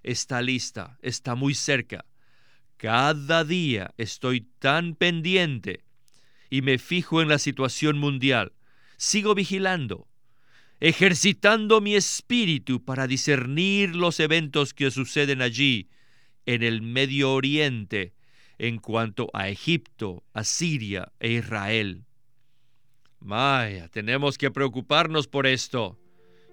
está 0.06 0.42
lista, 0.42 0.98
está 1.02 1.36
muy 1.36 1.56
cerca. 1.56 2.06
Cada 2.78 3.44
día 3.44 3.94
estoy 3.98 4.42
tan 4.60 4.96
pendiente 4.96 5.84
y 6.50 6.62
me 6.62 6.78
fijo 6.78 7.22
en 7.22 7.28
la 7.28 7.40
situación 7.40 7.98
mundial. 7.98 8.54
Sigo 8.98 9.34
vigilando, 9.34 10.08
ejercitando 10.80 11.82
mi 11.82 11.96
espíritu 11.96 12.84
para 12.86 13.08
discernir 13.08 13.96
los 13.96 14.20
eventos 14.20 14.74
que 14.74 14.92
suceden 14.92 15.42
allí, 15.42 15.90
en 16.46 16.62
el 16.62 16.84
Medio 16.84 17.34
Oriente, 17.34 18.14
en 18.60 18.78
cuanto 18.78 19.32
a 19.34 19.50
Egipto, 19.50 20.24
a 20.34 20.44
Siria 20.44 21.12
e 21.20 21.32
Israel. 21.32 22.06
Maya, 23.20 23.90
tenemos 23.90 24.38
que 24.38 24.52
preocuparnos 24.52 25.28
por 25.28 25.48
esto, 25.48 25.98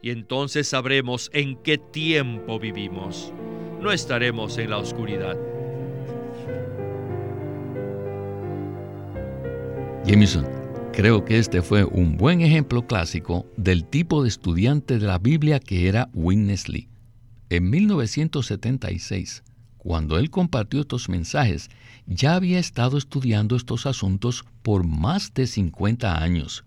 y 0.02 0.10
entonces 0.10 0.68
sabremos 0.68 1.30
en 1.32 1.56
qué 1.56 1.78
tiempo 1.78 2.58
vivimos. 2.58 3.32
No 3.80 3.92
estaremos 3.92 4.58
en 4.58 4.70
la 4.70 4.78
oscuridad. 4.78 5.36
Jameson, 10.04 10.44
creo 10.92 11.24
que 11.24 11.38
este 11.38 11.62
fue 11.62 11.84
un 11.84 12.16
buen 12.16 12.40
ejemplo 12.40 12.86
clásico 12.86 13.46
del 13.56 13.84
tipo 13.84 14.22
de 14.22 14.28
estudiante 14.28 14.98
de 14.98 15.06
la 15.06 15.18
Biblia 15.18 15.60
que 15.60 15.88
era 15.88 16.10
Witness 16.12 16.68
Lee. 16.68 16.88
En 17.50 17.70
1976, 17.70 19.44
cuando 19.78 20.18
él 20.18 20.30
compartió 20.30 20.80
estos 20.80 21.08
mensajes, 21.08 21.70
ya 22.06 22.34
había 22.34 22.58
estado 22.58 22.98
estudiando 22.98 23.54
estos 23.54 23.86
asuntos 23.86 24.44
por 24.62 24.84
más 24.84 25.32
de 25.34 25.46
50 25.46 26.20
años. 26.20 26.64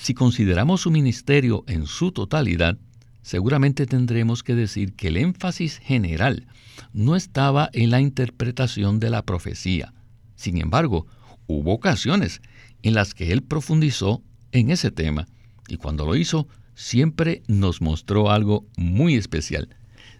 Si 0.00 0.14
consideramos 0.14 0.82
su 0.82 0.90
ministerio 0.90 1.64
en 1.66 1.86
su 1.86 2.12
totalidad, 2.12 2.78
seguramente 3.20 3.84
tendremos 3.84 4.42
que 4.42 4.54
decir 4.54 4.94
que 4.94 5.08
el 5.08 5.16
énfasis 5.16 5.78
general 5.78 6.46
no 6.92 7.16
estaba 7.16 7.68
en 7.72 7.90
la 7.90 8.00
interpretación 8.00 9.00
de 9.00 9.10
la 9.10 9.22
profecía. 9.22 9.92
Sin 10.36 10.58
embargo, 10.58 11.06
hubo 11.46 11.74
ocasiones 11.74 12.40
en 12.82 12.94
las 12.94 13.12
que 13.12 13.32
él 13.32 13.42
profundizó 13.42 14.22
en 14.52 14.70
ese 14.70 14.92
tema 14.92 15.26
y 15.66 15.76
cuando 15.76 16.06
lo 16.06 16.14
hizo 16.14 16.46
siempre 16.74 17.42
nos 17.48 17.82
mostró 17.82 18.30
algo 18.30 18.66
muy 18.76 19.16
especial. 19.16 19.68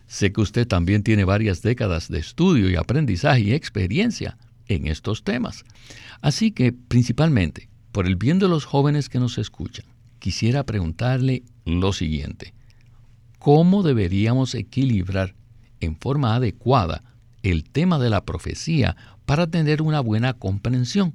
Sé 0.08 0.32
que 0.32 0.40
usted 0.40 0.66
también 0.66 1.04
tiene 1.04 1.24
varias 1.24 1.62
décadas 1.62 2.08
de 2.08 2.18
estudio 2.18 2.68
y 2.68 2.74
aprendizaje 2.74 3.40
y 3.42 3.52
experiencia 3.52 4.38
en 4.66 4.88
estos 4.88 5.22
temas. 5.22 5.64
Así 6.20 6.50
que, 6.50 6.72
principalmente, 6.72 7.70
por 7.92 8.06
el 8.06 8.16
bien 8.16 8.38
de 8.38 8.48
los 8.48 8.64
jóvenes 8.64 9.08
que 9.08 9.18
nos 9.18 9.38
escuchan, 9.38 9.86
quisiera 10.18 10.64
preguntarle 10.64 11.42
lo 11.64 11.92
siguiente. 11.92 12.54
¿Cómo 13.38 13.82
deberíamos 13.82 14.54
equilibrar 14.54 15.34
en 15.80 15.96
forma 15.96 16.34
adecuada 16.34 17.04
el 17.42 17.64
tema 17.64 17.98
de 17.98 18.10
la 18.10 18.24
profecía 18.24 18.96
para 19.24 19.46
tener 19.46 19.82
una 19.82 20.00
buena 20.00 20.34
comprensión, 20.34 21.14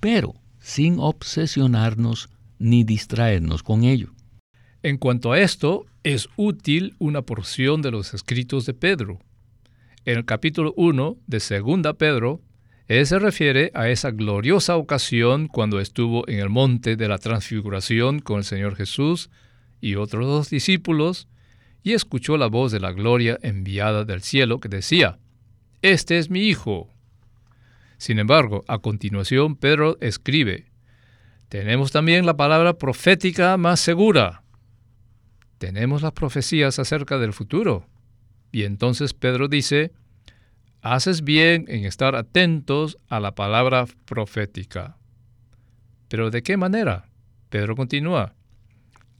pero 0.00 0.34
sin 0.58 0.98
obsesionarnos 0.98 2.30
ni 2.58 2.84
distraernos 2.84 3.62
con 3.62 3.84
ello. 3.84 4.12
En 4.82 4.96
cuanto 4.96 5.32
a 5.32 5.40
esto, 5.40 5.86
es 6.02 6.28
útil 6.36 6.94
una 6.98 7.22
porción 7.22 7.82
de 7.82 7.90
los 7.90 8.14
escritos 8.14 8.66
de 8.66 8.74
Pedro. 8.74 9.18
En 10.04 10.18
el 10.18 10.24
capítulo 10.24 10.72
1 10.76 11.16
de 11.26 11.40
Segunda 11.40 11.94
Pedro, 11.94 12.40
él 12.88 13.06
se 13.06 13.18
refiere 13.18 13.70
a 13.74 13.88
esa 13.88 14.10
gloriosa 14.10 14.76
ocasión 14.76 15.48
cuando 15.48 15.80
estuvo 15.80 16.28
en 16.28 16.40
el 16.40 16.50
monte 16.50 16.96
de 16.96 17.08
la 17.08 17.18
transfiguración 17.18 18.20
con 18.20 18.38
el 18.38 18.44
Señor 18.44 18.76
Jesús 18.76 19.30
y 19.80 19.96
otros 19.96 20.26
dos 20.26 20.50
discípulos, 20.50 21.28
y 21.82 21.94
escuchó 21.94 22.36
la 22.36 22.46
voz 22.46 22.70
de 22.70 22.78
la 22.78 22.92
gloria 22.92 23.38
enviada 23.42 24.04
del 24.04 24.22
cielo 24.22 24.60
que 24.60 24.68
decía, 24.68 25.18
Este 25.80 26.18
es 26.18 26.30
mi 26.30 26.42
Hijo, 26.42 26.92
sin 28.02 28.18
embargo, 28.18 28.64
a 28.66 28.78
continuación 28.78 29.54
Pedro 29.54 29.96
escribe, 30.00 30.72
tenemos 31.48 31.92
también 31.92 32.26
la 32.26 32.36
palabra 32.36 32.72
profética 32.72 33.56
más 33.56 33.78
segura. 33.78 34.42
Tenemos 35.58 36.02
las 36.02 36.10
profecías 36.10 36.80
acerca 36.80 37.18
del 37.18 37.32
futuro. 37.32 37.86
Y 38.50 38.64
entonces 38.64 39.14
Pedro 39.14 39.46
dice, 39.46 39.92
haces 40.82 41.22
bien 41.22 41.64
en 41.68 41.84
estar 41.84 42.16
atentos 42.16 42.98
a 43.08 43.20
la 43.20 43.34
palabra 43.34 43.86
profética. 44.04 44.96
Pero 46.08 46.30
¿de 46.30 46.42
qué 46.42 46.56
manera? 46.56 47.08
Pedro 47.48 47.76
continúa, 47.76 48.34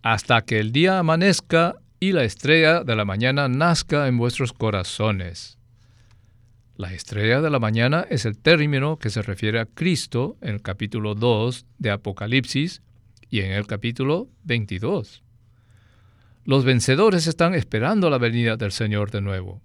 hasta 0.03 0.43
que 0.43 0.59
el 0.59 0.73
día 0.73 0.99
amanezca 0.99 1.77
y 2.01 2.13
la 2.13 2.25
estrella 2.25 2.83
de 2.83 2.97
la 2.97 3.05
mañana 3.05 3.49
nazca 3.49 4.09
en 4.09 4.19
vuestros 4.19 4.53
corazones. 4.53 5.57
La 6.77 6.93
estrella 6.93 7.41
de 7.41 7.51
la 7.51 7.61
mañana 7.61 8.07
es 8.11 8.25
el 8.25 8.39
término 8.39 8.99
que 8.99 9.11
se 9.11 9.23
refiere 9.23 9.61
a 9.61 9.67
Cristo 9.67 10.37
en 10.41 10.55
el 10.55 10.63
capítulo 10.63 11.15
2 11.15 11.65
de 11.79 11.91
Apocalipsis 11.91 12.83
y 13.31 13.41
en 13.41 13.53
el 13.53 13.67
capítulo 13.67 14.29
22. 14.45 15.23
Los 16.45 16.65
vencedores 16.65 17.29
están 17.29 17.55
esperando 17.55 18.11
la 18.11 18.19
venida 18.19 18.57
del 18.57 18.73
Señor 18.73 19.13
de 19.13 19.21
nuevo. 19.21 19.63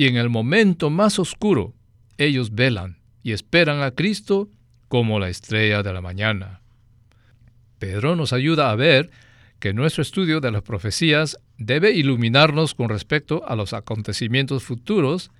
Y 0.00 0.06
en 0.06 0.16
el 0.16 0.30
momento 0.30 0.88
más 0.88 1.18
oscuro, 1.18 1.74
ellos 2.16 2.54
velan 2.54 2.96
y 3.22 3.32
esperan 3.32 3.82
a 3.82 3.90
Cristo 3.90 4.48
como 4.88 5.18
la 5.18 5.28
estrella 5.28 5.82
de 5.82 5.92
la 5.92 6.00
mañana. 6.00 6.62
Pedro 7.78 8.16
nos 8.16 8.32
ayuda 8.32 8.70
a 8.70 8.76
ver 8.76 9.10
que 9.58 9.74
nuestro 9.74 10.00
estudio 10.00 10.40
de 10.40 10.52
las 10.52 10.62
profecías 10.62 11.36
debe 11.58 11.90
iluminarnos 11.90 12.74
con 12.74 12.88
respecto 12.88 13.46
a 13.46 13.54
los 13.56 13.74
acontecimientos 13.74 14.62
futuros, 14.62 15.30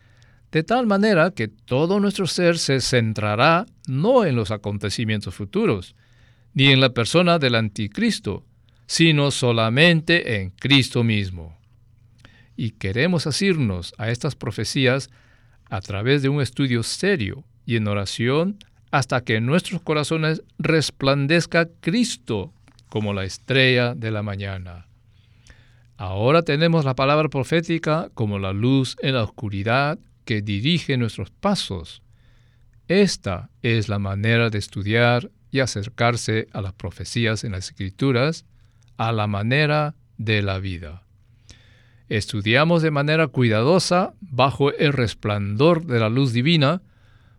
de 0.53 0.63
tal 0.63 0.87
manera 0.87 1.31
que 1.31 1.49
todo 1.49 1.99
nuestro 1.99 2.27
ser 2.27 2.59
se 2.59 2.83
centrará 2.83 3.65
no 3.89 4.27
en 4.27 4.37
los 4.37 4.51
acontecimientos 4.51 5.35
futuros, 5.35 5.97
ni 6.53 6.67
en 6.67 6.83
la 6.83 6.93
persona 6.93 7.39
del 7.39 7.55
anticristo, 7.55 8.45
sino 8.87 9.31
solamente 9.31 10.43
en 10.43 10.51
Cristo 10.51 11.03
mismo. 11.03 11.60
Y 12.61 12.73
queremos 12.73 13.27
asirnos 13.27 13.95
a 13.97 14.11
estas 14.11 14.37
profecías 14.37 15.09
a 15.71 15.81
través 15.81 16.21
de 16.21 16.29
un 16.29 16.43
estudio 16.43 16.83
serio 16.83 17.43
y 17.65 17.77
en 17.77 17.89
oración 17.89 18.59
hasta 18.91 19.25
que 19.25 19.37
en 19.37 19.47
nuestros 19.47 19.81
corazones 19.81 20.43
resplandezca 20.59 21.71
Cristo 21.81 22.53
como 22.91 23.15
la 23.15 23.25
estrella 23.25 23.95
de 23.95 24.11
la 24.11 24.23
mañana. 24.23 24.89
Ahora 25.97 26.43
tenemos 26.43 26.85
la 26.85 26.95
palabra 26.95 27.31
profética 27.31 28.11
como 28.13 28.39
la 28.39 28.53
luz 28.53 28.95
en 29.01 29.15
la 29.15 29.23
oscuridad 29.23 29.99
que 30.27 30.43
dirige 30.43 30.99
nuestros 30.99 31.31
pasos. 31.31 32.03
Esta 32.89 33.49
es 33.63 33.89
la 33.89 33.99
manera 33.99 34.51
de 34.51 34.59
estudiar 34.59 35.31
y 35.51 35.61
acercarse 35.61 36.47
a 36.53 36.61
las 36.61 36.75
profecías 36.75 37.43
en 37.43 37.53
las 37.53 37.71
escrituras 37.71 38.45
a 38.99 39.13
la 39.13 39.27
manera 39.27 39.95
de 40.19 40.43
la 40.43 40.59
vida. 40.59 41.05
Estudiamos 42.11 42.83
de 42.83 42.91
manera 42.91 43.29
cuidadosa 43.29 44.15
bajo 44.21 44.73
el 44.73 44.93
resplandor 44.93 45.87
de 45.87 46.01
la 46.01 46.09
luz 46.09 46.33
divina, 46.33 46.83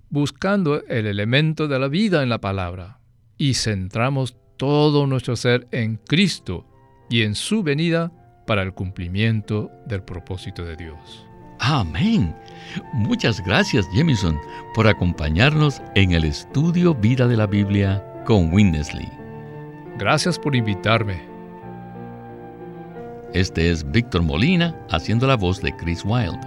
buscando 0.09 0.81
el 0.87 1.07
elemento 1.07 1.67
de 1.67 1.77
la 1.77 1.89
vida 1.89 2.23
en 2.23 2.29
la 2.29 2.39
palabra, 2.39 2.99
y 3.37 3.55
centramos 3.55 4.37
todo 4.55 5.07
nuestro 5.07 5.35
ser 5.35 5.67
en 5.71 5.97
Cristo 5.97 6.65
y 7.09 7.23
en 7.23 7.35
su 7.35 7.63
venida 7.63 8.13
para 8.47 8.63
el 8.63 8.73
cumplimiento 8.73 9.69
del 9.87 10.03
propósito 10.03 10.63
de 10.63 10.77
Dios. 10.77 11.27
Amén. 11.59 12.33
Muchas 12.93 13.43
gracias, 13.43 13.85
Jemison, 13.93 14.39
por 14.73 14.87
acompañarnos 14.87 15.81
en 15.95 16.13
el 16.13 16.23
estudio 16.23 16.95
Vida 16.95 17.27
de 17.27 17.35
la 17.35 17.45
Biblia 17.45 18.01
con 18.25 18.53
Winnesley. 18.53 19.09
Gracias 19.97 20.39
por 20.39 20.55
invitarme. 20.55 21.30
Este 23.33 23.71
es 23.71 23.89
Víctor 23.91 24.23
Molina 24.23 24.75
haciendo 24.89 25.27
la 25.27 25.35
voz 25.35 25.61
de 25.61 25.75
Chris 25.77 26.03
Wilde. 26.05 26.39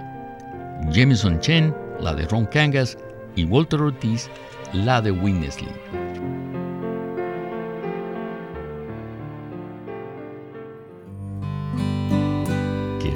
Jemison 0.91 1.39
Chen, 1.39 1.73
la 1.99 2.13
de 2.13 2.25
Ron 2.25 2.45
Kangas, 2.45 2.97
y 3.35 3.45
Walter 3.45 3.81
Ortiz, 3.81 4.29
la 4.73 5.01
de 5.01 5.11
Winnesley. 5.11 5.69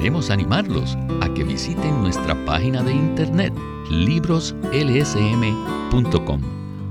queremos 0.00 0.30
animarlos 0.30 0.96
a 1.20 1.28
que 1.34 1.44
visiten 1.44 2.00
nuestra 2.00 2.34
página 2.46 2.82
de 2.82 2.90
internet 2.90 3.52
libroslsm.com. 3.90 6.40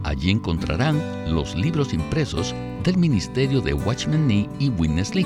Allí 0.03 0.29
encontrarán 0.29 1.33
los 1.33 1.55
libros 1.55 1.91
impresos 1.91 2.53
del 2.83 2.97
Ministerio 2.97 3.61
de 3.61 3.73
Watchman 3.73 4.27
Nee 4.27 4.47
y 4.59 4.69
Witness 4.69 5.15
Lee, 5.15 5.25